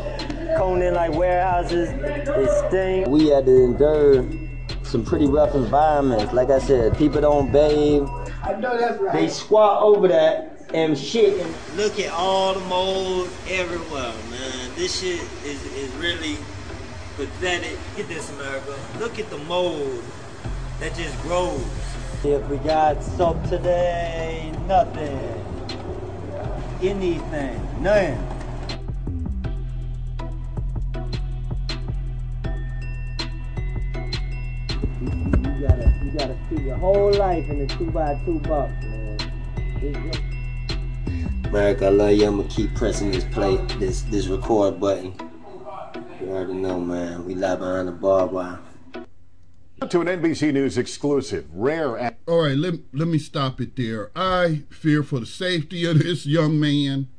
coning 0.57 0.93
like 0.93 1.13
warehouses. 1.13 1.89
They 2.01 2.67
stink. 2.67 3.07
We 3.07 3.27
had 3.27 3.45
to 3.45 3.63
endure 3.63 4.25
some 4.83 5.05
pretty 5.05 5.25
rough 5.25 5.55
environments. 5.55 6.33
Like 6.33 6.49
I 6.49 6.59
said, 6.59 6.97
people 6.97 7.21
don't 7.21 7.51
bathe. 7.51 8.07
I 8.43 8.53
know 8.59 8.77
that's 8.77 9.01
right. 9.01 9.13
They 9.13 9.27
squat 9.29 9.81
over 9.83 10.07
that 10.09 10.50
and 10.73 10.97
shit. 10.97 11.39
And 11.39 11.77
look 11.77 11.99
at 11.99 12.11
all 12.11 12.53
the 12.53 12.59
mold 12.61 13.29
everywhere, 13.49 14.13
man. 14.29 14.75
This 14.75 15.01
shit 15.01 15.21
is, 15.45 15.63
is 15.73 15.91
really 15.95 16.37
pathetic. 17.15 17.77
Get 17.95 18.07
this, 18.07 18.29
America. 18.31 18.77
Look 18.99 19.19
at 19.19 19.29
the 19.29 19.37
mold 19.39 20.03
that 20.79 20.95
just 20.95 21.19
grows. 21.21 21.65
If 22.23 22.47
we 22.49 22.57
got 22.57 23.03
soap 23.03 23.41
today, 23.49 24.53
nothing. 24.67 25.19
Anything, 26.81 27.81
none. 27.81 28.27
You 35.01 35.67
gotta, 35.67 35.93
you 36.03 36.11
gotta 36.17 36.37
fit 36.49 36.61
your 36.61 36.77
whole 36.77 37.13
life 37.13 37.47
in 37.49 37.61
a 37.61 37.67
two 37.67 37.91
by 37.91 38.19
two 38.25 38.39
box, 38.39 38.71
man. 38.83 40.30
It's 41.51 41.57
America, 41.57 41.87
I 41.87 41.89
love 41.89 42.11
you. 42.13 42.27
I'm 42.27 42.37
gonna 42.37 42.47
keep 42.47 42.73
pressing 42.75 43.11
this 43.11 43.25
play, 43.25 43.57
this 43.77 44.03
this 44.03 44.27
record 44.27 44.79
button. 44.79 45.13
You 46.21 46.29
already 46.29 46.53
know, 46.53 46.79
man. 46.79 47.25
We 47.25 47.35
live 47.35 47.59
behind 47.59 47.89
the 47.89 47.91
barbed 47.91 48.31
wire. 48.31 48.59
To 49.89 49.99
an 49.99 50.07
NBC 50.07 50.53
News 50.53 50.77
exclusive, 50.77 51.45
rare. 51.51 51.97
Ac- 51.97 52.15
All 52.25 52.45
right, 52.45 52.55
let, 52.55 52.75
let 52.93 53.09
me 53.09 53.17
stop 53.17 53.59
it 53.59 53.75
there. 53.75 54.11
I 54.15 54.61
fear 54.69 55.03
for 55.03 55.19
the 55.19 55.25
safety 55.25 55.83
of 55.83 55.99
this 55.99 56.25
young 56.25 56.57
man. 56.57 57.09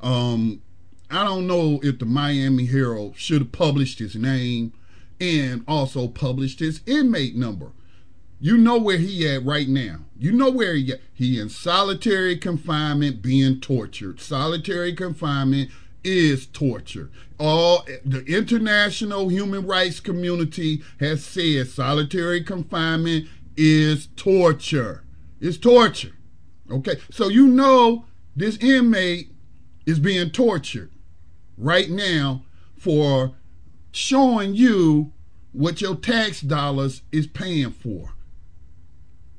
Um, 0.00 0.62
I 1.10 1.24
don't 1.24 1.48
know 1.48 1.80
if 1.82 1.98
the 1.98 2.06
Miami 2.06 2.66
Herald 2.66 3.16
should 3.16 3.40
have 3.42 3.50
published 3.50 3.98
his 3.98 4.14
name 4.14 4.72
and 5.20 5.64
also 5.66 6.06
published 6.06 6.60
his 6.60 6.80
inmate 6.86 7.34
number. 7.34 7.72
You 8.42 8.56
know 8.56 8.78
where 8.78 8.96
he 8.96 9.28
at 9.28 9.44
right 9.44 9.68
now. 9.68 9.98
You 10.18 10.32
know 10.32 10.50
where 10.50 10.74
he 10.74 10.92
at. 10.92 11.00
He 11.12 11.38
in 11.38 11.50
solitary 11.50 12.38
confinement 12.38 13.20
being 13.20 13.60
tortured. 13.60 14.18
Solitary 14.18 14.94
confinement 14.94 15.70
is 16.02 16.46
torture. 16.46 17.10
All 17.38 17.86
the 18.02 18.24
international 18.24 19.28
human 19.28 19.66
rights 19.66 20.00
community 20.00 20.82
has 21.00 21.22
said 21.22 21.68
solitary 21.68 22.42
confinement 22.42 23.28
is 23.58 24.08
torture. 24.16 25.04
It's 25.38 25.58
torture. 25.58 26.16
Okay. 26.70 26.96
So 27.10 27.28
you 27.28 27.46
know 27.46 28.06
this 28.34 28.56
inmate 28.56 29.32
is 29.84 29.98
being 29.98 30.30
tortured 30.30 30.90
right 31.58 31.90
now 31.90 32.44
for 32.78 33.34
showing 33.92 34.54
you 34.54 35.12
what 35.52 35.82
your 35.82 35.96
tax 35.96 36.40
dollars 36.40 37.02
is 37.12 37.26
paying 37.26 37.72
for. 37.72 38.14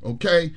Okay? 0.04 0.54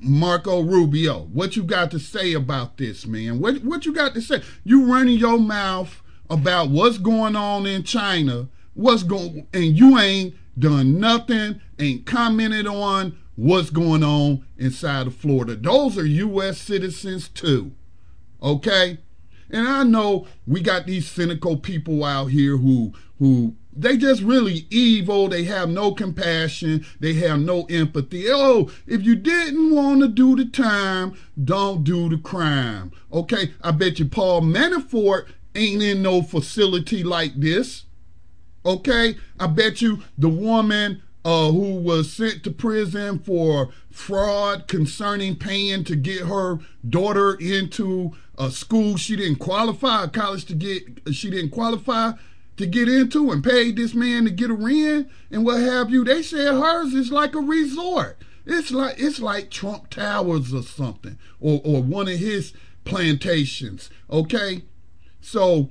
Marco 0.00 0.60
Rubio, 0.62 1.24
what 1.32 1.56
you 1.56 1.64
got 1.64 1.90
to 1.90 1.98
say 1.98 2.32
about 2.32 2.76
this, 2.76 3.06
man? 3.06 3.40
What 3.40 3.64
what 3.64 3.84
you 3.84 3.92
got 3.92 4.14
to 4.14 4.22
say? 4.22 4.42
You 4.62 4.84
running 4.84 5.18
your 5.18 5.38
mouth 5.38 6.00
about 6.30 6.70
what's 6.70 6.98
going 6.98 7.34
on 7.34 7.66
in 7.66 7.82
China, 7.82 8.48
what's 8.74 9.02
going 9.02 9.46
and 9.52 9.76
you 9.76 9.98
ain't 9.98 10.34
done 10.58 11.00
nothing, 11.00 11.60
ain't 11.78 12.06
commented 12.06 12.66
on 12.66 13.18
what's 13.36 13.70
going 13.70 14.04
on 14.04 14.44
inside 14.56 15.08
of 15.08 15.16
Florida. 15.16 15.56
Those 15.56 15.98
are 15.98 16.06
US 16.06 16.58
citizens 16.58 17.28
too. 17.28 17.72
Okay? 18.42 18.98
And 19.50 19.68
I 19.68 19.82
know 19.82 20.26
we 20.46 20.60
got 20.60 20.86
these 20.86 21.10
cynical 21.10 21.56
people 21.56 22.04
out 22.04 22.26
here 22.26 22.56
who 22.56 22.92
who 23.18 23.56
they 23.76 23.96
just 23.96 24.22
really 24.22 24.66
evil. 24.70 25.28
They 25.28 25.44
have 25.44 25.68
no 25.68 25.92
compassion. 25.92 26.86
They 27.00 27.14
have 27.14 27.40
no 27.40 27.64
empathy. 27.64 28.26
Oh, 28.28 28.70
if 28.86 29.02
you 29.02 29.16
didn't 29.16 29.74
want 29.74 30.00
to 30.00 30.08
do 30.08 30.36
the 30.36 30.46
time, 30.46 31.16
don't 31.42 31.84
do 31.84 32.08
the 32.08 32.18
crime. 32.18 32.92
Okay, 33.12 33.52
I 33.62 33.72
bet 33.72 33.98
you 33.98 34.06
Paul 34.06 34.42
Manafort 34.42 35.26
ain't 35.54 35.82
in 35.82 36.02
no 36.02 36.22
facility 36.22 37.02
like 37.02 37.34
this. 37.36 37.84
Okay, 38.64 39.16
I 39.38 39.46
bet 39.46 39.82
you 39.82 40.02
the 40.16 40.28
woman 40.28 41.02
uh, 41.24 41.50
who 41.50 41.76
was 41.76 42.12
sent 42.12 42.44
to 42.44 42.50
prison 42.50 43.18
for 43.18 43.70
fraud 43.90 44.68
concerning 44.68 45.36
paying 45.36 45.84
to 45.84 45.96
get 45.96 46.22
her 46.22 46.58
daughter 46.88 47.34
into 47.34 48.12
a 48.36 48.50
school 48.50 48.96
she 48.96 49.16
didn't 49.16 49.36
qualify, 49.36 50.04
a 50.04 50.08
college 50.08 50.44
to 50.46 50.54
get, 50.54 50.82
she 51.12 51.30
didn't 51.30 51.50
qualify 51.50 52.12
to 52.56 52.66
get 52.66 52.88
into 52.88 53.30
and 53.30 53.42
paid 53.42 53.76
this 53.76 53.94
man 53.94 54.24
to 54.24 54.30
get 54.30 54.50
her 54.50 54.68
in 54.68 55.10
and 55.30 55.44
what 55.44 55.60
have 55.60 55.90
you. 55.90 56.04
They 56.04 56.22
said 56.22 56.54
hers 56.54 56.94
is 56.94 57.10
like 57.10 57.34
a 57.34 57.40
resort. 57.40 58.18
It's 58.46 58.70
like 58.70 58.96
it's 58.98 59.20
like 59.20 59.50
Trump 59.50 59.90
Towers 59.90 60.52
or 60.52 60.62
something, 60.62 61.18
or 61.40 61.60
or 61.64 61.82
one 61.82 62.08
of 62.08 62.18
his 62.18 62.52
plantations. 62.84 63.88
Okay, 64.10 64.62
so 65.20 65.70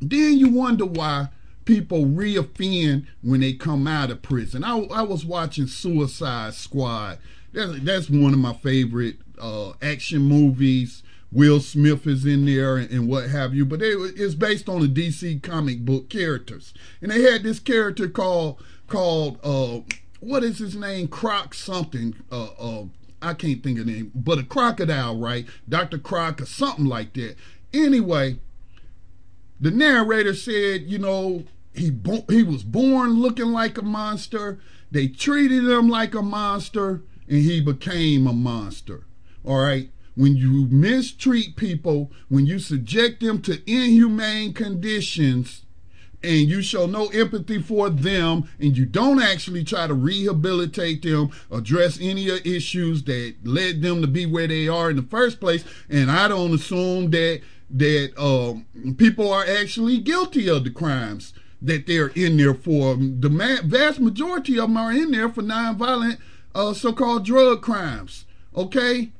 then 0.00 0.38
you 0.38 0.48
wonder 0.48 0.86
why 0.86 1.28
people 1.64 2.04
reoffend 2.04 3.06
when 3.22 3.40
they 3.40 3.52
come 3.52 3.86
out 3.86 4.10
of 4.10 4.22
prison. 4.22 4.62
I, 4.64 4.78
I 4.78 5.02
was 5.02 5.24
watching 5.24 5.66
Suicide 5.66 6.54
Squad. 6.54 7.18
That's, 7.52 7.80
that's 7.80 8.08
one 8.08 8.32
of 8.32 8.38
my 8.38 8.52
favorite 8.52 9.16
uh, 9.38 9.72
action 9.82 10.22
movies. 10.22 11.02
Will 11.32 11.60
Smith 11.60 12.06
is 12.06 12.24
in 12.24 12.46
there 12.46 12.76
and, 12.76 13.08
what 13.08 13.28
have 13.30 13.54
you, 13.54 13.66
but 13.66 13.80
it's 13.82 14.34
based 14.34 14.68
on 14.68 14.80
the 14.80 14.88
DC 14.88 15.42
comic 15.42 15.84
book 15.84 16.08
characters. 16.08 16.72
And 17.02 17.10
they 17.10 17.22
had 17.22 17.42
this 17.42 17.58
character 17.58 18.08
called 18.08 18.62
called 18.86 19.38
uh, 19.42 19.80
what 20.20 20.44
is 20.44 20.58
his 20.58 20.76
name? 20.76 21.08
Croc 21.08 21.54
something. 21.54 22.14
Uh, 22.30 22.48
uh, 22.58 22.84
I 23.20 23.34
can't 23.34 23.62
think 23.62 23.78
of 23.78 23.86
the 23.86 23.92
name, 23.92 24.12
but 24.14 24.38
a 24.38 24.44
crocodile, 24.44 25.18
right? 25.18 25.46
Dr. 25.68 25.98
Croc 25.98 26.40
or 26.40 26.46
something 26.46 26.86
like 26.86 27.14
that. 27.14 27.36
Anyway, 27.72 28.38
the 29.60 29.70
narrator 29.70 30.34
said, 30.34 30.82
you 30.82 30.98
know, 30.98 31.44
he 31.74 31.90
bo- 31.90 32.24
he 32.28 32.42
was 32.42 32.62
born 32.62 33.20
looking 33.20 33.52
like 33.52 33.78
a 33.78 33.82
monster. 33.82 34.58
They 34.90 35.08
treated 35.08 35.64
him 35.64 35.88
like 35.88 36.14
a 36.14 36.22
monster, 36.22 37.02
and 37.28 37.38
he 37.38 37.60
became 37.60 38.26
a 38.26 38.32
monster. 38.32 39.04
All 39.44 39.58
right. 39.58 39.90
When 40.16 40.36
you 40.36 40.66
mistreat 40.70 41.56
people, 41.56 42.10
when 42.28 42.46
you 42.46 42.58
subject 42.58 43.20
them 43.20 43.40
to 43.42 43.62
inhumane 43.70 44.54
conditions, 44.54 45.62
and 46.22 46.48
you 46.48 46.62
show 46.62 46.86
no 46.86 47.06
empathy 47.08 47.60
for 47.60 47.88
them 47.88 48.48
and 48.58 48.76
you 48.76 48.84
don't 48.84 49.22
actually 49.22 49.62
try 49.62 49.86
to 49.86 49.94
rehabilitate 49.94 51.02
them, 51.02 51.30
address 51.52 51.98
any 52.00 52.28
of 52.28 52.44
issues 52.44 53.04
that 53.04 53.34
led 53.44 53.82
them 53.82 54.00
to 54.00 54.08
be 54.08 54.26
where 54.26 54.48
they 54.48 54.66
are 54.66 54.90
in 54.90 54.96
the 54.96 55.02
first 55.02 55.38
place, 55.38 55.64
and 55.88 56.10
I 56.10 56.28
don't 56.28 56.54
assume 56.54 57.10
that 57.10 57.42
that 57.68 58.12
um, 58.16 58.64
people 58.96 59.32
are 59.32 59.44
actually 59.44 59.98
guilty 59.98 60.48
of 60.48 60.64
the 60.64 60.70
crimes 60.70 61.34
that 61.60 61.86
they're 61.86 62.08
in 62.08 62.36
there 62.36 62.54
for. 62.54 62.96
The 62.96 63.28
ma- 63.28 63.62
vast 63.64 63.98
majority 63.98 64.58
of 64.58 64.68
them 64.68 64.76
are 64.76 64.92
in 64.92 65.10
there 65.10 65.28
for 65.28 65.42
nonviolent 65.42 66.18
uh, 66.54 66.74
so-called 66.74 67.24
drug 67.24 67.62
crimes. 67.62 68.24
Okay, 68.56 69.10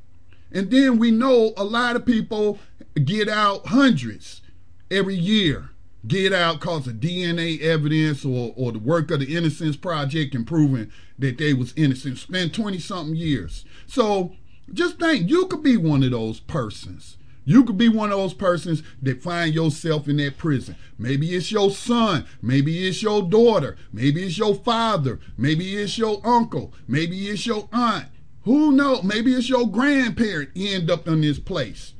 and 0.52 0.70
then 0.70 0.98
we 0.98 1.10
know 1.10 1.52
a 1.56 1.64
lot 1.64 1.96
of 1.96 2.06
people 2.06 2.58
get 3.04 3.28
out 3.28 3.66
hundreds 3.66 4.42
every 4.90 5.16
year 5.16 5.70
get 6.06 6.32
out 6.32 6.60
cause 6.60 6.86
of 6.86 6.94
DNA 6.94 7.60
evidence 7.60 8.24
or, 8.24 8.52
or 8.56 8.72
the 8.72 8.78
work 8.78 9.10
of 9.10 9.20
the 9.20 9.36
Innocence 9.36 9.76
Project 9.76 10.34
and 10.34 10.46
proving 10.46 10.90
that 11.18 11.38
they 11.38 11.54
was 11.54 11.72
innocent. 11.76 12.18
Spend 12.18 12.54
20 12.54 12.78
something 12.78 13.16
years. 13.16 13.64
So 13.86 14.32
just 14.72 14.98
think 14.98 15.28
you 15.28 15.46
could 15.46 15.62
be 15.62 15.76
one 15.76 16.02
of 16.02 16.10
those 16.10 16.40
persons. 16.40 17.16
You 17.44 17.64
could 17.64 17.78
be 17.78 17.88
one 17.88 18.10
of 18.10 18.18
those 18.18 18.34
persons 18.34 18.82
that 19.02 19.22
find 19.22 19.54
yourself 19.54 20.08
in 20.08 20.16
that 20.16 20.36
prison. 20.36 20.74
Maybe 20.98 21.34
it's 21.34 21.52
your 21.52 21.70
son. 21.70 22.26
Maybe 22.42 22.86
it's 22.88 23.02
your 23.02 23.22
daughter. 23.22 23.76
Maybe 23.92 24.24
it's 24.24 24.36
your 24.36 24.56
father. 24.56 25.20
Maybe 25.36 25.76
it's 25.76 25.96
your 25.96 26.20
uncle. 26.26 26.74
Maybe 26.88 27.28
it's 27.28 27.46
your 27.46 27.68
aunt. 27.72 28.06
Who 28.46 28.70
knows? 28.70 29.02
Maybe 29.02 29.34
it's 29.34 29.48
your 29.48 29.66
grandparent 29.66 30.50
end 30.54 30.88
up 30.88 31.08
in 31.08 31.20
this 31.20 31.40
place. 31.40 31.94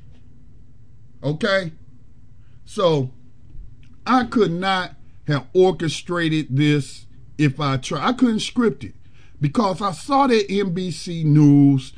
Okay? 1.21 1.73
So 2.65 3.11
I 4.07 4.25
could 4.25 4.53
not 4.53 4.95
have 5.27 5.49
orchestrated 5.53 6.57
this 6.57 7.07
if 7.37 7.59
I 7.59 7.79
tried. 7.79 8.09
I 8.09 8.13
couldn't 8.13 8.41
script 8.41 8.85
it 8.85 8.95
because 9.41 9.83
I 9.83 9.91
saw 9.91 10.29
that 10.29 10.49
NBC 10.49 11.25
News 11.25 11.93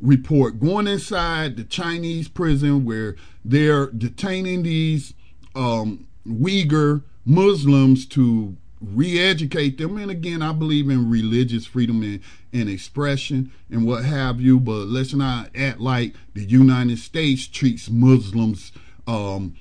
report 0.00 0.60
going 0.60 0.86
inside 0.86 1.56
the 1.56 1.64
Chinese 1.64 2.28
prison 2.28 2.84
where 2.84 3.16
they're 3.44 3.90
detaining 3.90 4.62
these 4.62 5.12
um, 5.56 6.06
Uyghur 6.24 7.02
Muslims 7.24 8.06
to 8.06 8.56
re-educate 8.80 9.76
them 9.78 9.96
and 9.98 10.10
again 10.10 10.40
i 10.40 10.52
believe 10.52 10.88
in 10.88 11.10
religious 11.10 11.66
freedom 11.66 12.02
and, 12.02 12.20
and 12.52 12.68
expression 12.68 13.50
and 13.70 13.86
what 13.86 14.04
have 14.04 14.40
you 14.40 14.60
but 14.60 14.86
let's 14.86 15.14
not 15.14 15.50
act 15.56 15.80
like 15.80 16.14
the 16.34 16.44
united 16.44 16.98
states 16.98 17.46
treats 17.46 17.90
muslims 17.90 18.72
um, 19.06 19.56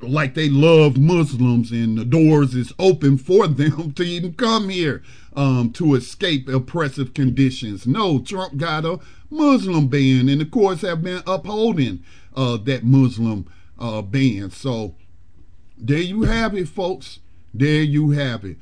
like 0.00 0.34
they 0.34 0.48
love 0.48 0.96
Muslims 0.96 1.70
and 1.70 1.96
the 1.96 2.04
doors 2.04 2.54
is 2.54 2.72
open 2.78 3.18
for 3.18 3.46
them 3.46 3.92
to 3.96 4.02
even 4.02 4.34
come 4.34 4.68
here 4.68 5.02
um, 5.34 5.72
to 5.72 5.94
escape 5.94 6.48
oppressive 6.48 7.14
conditions. 7.14 7.86
No, 7.86 8.18
Trump 8.18 8.56
got 8.56 8.84
a 8.84 8.98
Muslim 9.30 9.88
ban, 9.88 10.28
and 10.28 10.40
the 10.40 10.46
courts 10.46 10.82
have 10.82 11.02
been 11.02 11.22
upholding 11.26 12.02
uh, 12.34 12.56
that 12.58 12.84
Muslim 12.84 13.48
uh, 13.78 14.02
ban. 14.02 14.50
So 14.50 14.94
there 15.76 15.98
you 15.98 16.22
have 16.22 16.54
it, 16.54 16.68
folks. 16.68 17.20
There 17.58 17.82
you 17.82 18.10
have 18.10 18.44
it. 18.44 18.58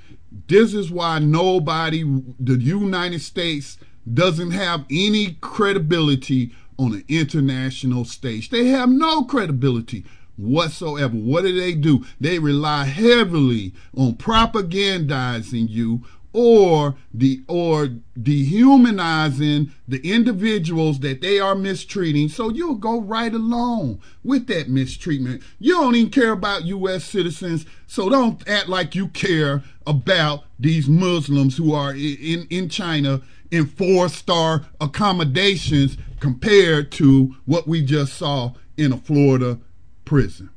This 0.46 0.72
is 0.72 0.90
why 0.90 1.18
nobody, 1.18 2.02
the 2.38 2.54
United 2.54 3.20
States, 3.22 3.78
doesn't 4.12 4.52
have 4.52 4.84
any 4.90 5.36
credibility 5.40 6.52
on 6.78 6.94
an 6.94 7.04
international 7.08 8.04
stage. 8.04 8.50
They 8.50 8.66
have 8.66 8.88
no 8.88 9.24
credibility 9.24 10.04
whatsoever. 10.36 11.16
What 11.16 11.42
do 11.42 11.58
they 11.58 11.74
do? 11.74 12.04
They 12.20 12.38
rely 12.38 12.84
heavily 12.84 13.72
on 13.96 14.14
propagandizing 14.14 15.68
you 15.68 16.02
or 16.34 16.96
the 17.14 17.42
or 17.48 17.88
dehumanizing 18.20 19.70
the 19.88 20.00
individuals 20.12 20.98
that 20.98 21.20
they 21.20 21.38
are 21.38 21.54
mistreating 21.54 22.28
so 22.28 22.50
you'll 22.50 22.74
go 22.74 23.00
right 23.00 23.32
along 23.32 24.00
with 24.22 24.46
that 24.48 24.68
mistreatment 24.68 25.42
you 25.58 25.72
don't 25.72 25.94
even 25.94 26.10
care 26.10 26.32
about 26.32 26.62
us 26.62 27.04
citizens 27.04 27.64
so 27.86 28.10
don't 28.10 28.46
act 28.48 28.68
like 28.68 28.94
you 28.94 29.08
care 29.08 29.62
about 29.86 30.44
these 30.58 30.88
muslims 30.88 31.56
who 31.56 31.72
are 31.72 31.92
in 31.94 32.46
in 32.50 32.68
china 32.68 33.22
in 33.50 33.64
four 33.64 34.08
star 34.08 34.66
accommodations 34.80 35.96
compared 36.18 36.90
to 36.90 37.34
what 37.44 37.68
we 37.68 37.80
just 37.80 38.14
saw 38.14 38.52
in 38.76 38.92
a 38.92 38.96
florida 38.96 39.58
prison. 40.04 40.50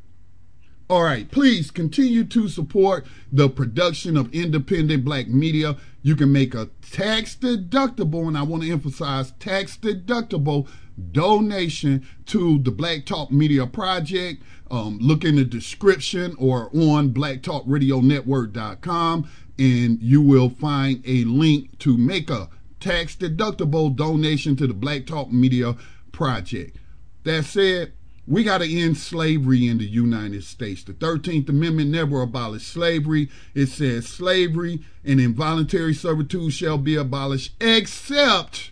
All 0.90 1.04
right, 1.04 1.30
please 1.30 1.70
continue 1.70 2.24
to 2.24 2.48
support 2.48 3.06
the 3.30 3.50
production 3.50 4.16
of 4.16 4.34
independent 4.34 5.04
black 5.04 5.28
media. 5.28 5.76
You 6.02 6.16
can 6.16 6.32
make 6.32 6.56
a 6.56 6.70
tax 6.92 7.36
deductible, 7.36 8.26
and 8.26 8.38
I 8.38 8.44
want 8.44 8.64
to 8.64 8.72
emphasize 8.72 9.32
tax 9.32 9.76
deductible 9.76 10.70
donation 11.12 12.08
to 12.28 12.60
the 12.60 12.72
Black 12.72 13.06
Talk 13.06 13.32
Media 13.32 13.68
Project. 13.68 14.42
Um, 14.72 14.98
look 15.02 15.26
in 15.26 15.36
the 15.36 15.44
description 15.44 16.38
or 16.40 16.70
on 16.74 17.14
blacktalkradionetwork.com, 17.14 19.30
and 19.60 20.02
you 20.02 20.22
will 20.22 20.50
find 20.50 21.04
a 21.06 21.26
link 21.26 21.78
to 21.80 21.98
make 21.98 22.30
a 22.30 22.48
tax 22.80 23.14
deductible 23.14 23.94
donation 23.94 24.56
to 24.56 24.68
the 24.68 24.74
Black 24.74 25.06
Talk 25.06 25.34
Media 25.34 25.76
Project. 26.14 26.78
That 27.24 27.44
said, 27.44 27.92
we 28.28 28.44
got 28.44 28.58
to 28.58 28.70
end 28.70 28.98
slavery 28.98 29.68
in 29.68 29.78
the 29.78 29.88
United 29.88 30.44
States. 30.44 30.84
The 30.84 30.94
13th 30.94 31.48
Amendment 31.48 31.92
never 31.92 32.22
abolished 32.22 32.68
slavery. 32.68 33.30
It 33.56 33.68
says 33.68 34.06
slavery 34.06 34.84
and 35.06 35.22
involuntary 35.22 35.94
servitude 35.94 36.52
shall 36.52 36.78
be 36.78 36.96
abolished 36.96 37.56
except 37.64 38.72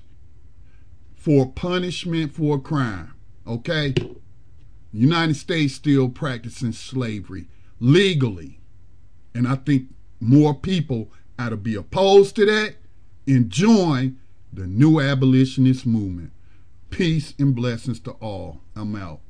for 1.15 1.49
punishment 1.49 2.33
for 2.33 2.57
a 2.57 2.59
crime. 2.59 3.13
Okay? 3.47 3.95
United 4.91 5.35
States 5.35 5.73
still 5.73 6.09
practicing 6.09 6.73
slavery 6.73 7.47
legally. 7.79 8.59
And 9.33 9.47
I 9.47 9.55
think 9.55 9.87
more 10.19 10.53
people 10.53 11.11
ought 11.39 11.49
to 11.49 11.57
be 11.57 11.75
opposed 11.75 12.35
to 12.35 12.45
that 12.45 12.75
and 13.25 13.49
join 13.49 14.17
the 14.51 14.67
new 14.67 14.99
abolitionist 14.99 15.85
movement. 15.85 16.31
Peace 16.89 17.33
and 17.39 17.55
blessings 17.55 17.99
to 18.01 18.11
all. 18.11 18.61
I'm 18.75 18.95
out. 18.95 19.21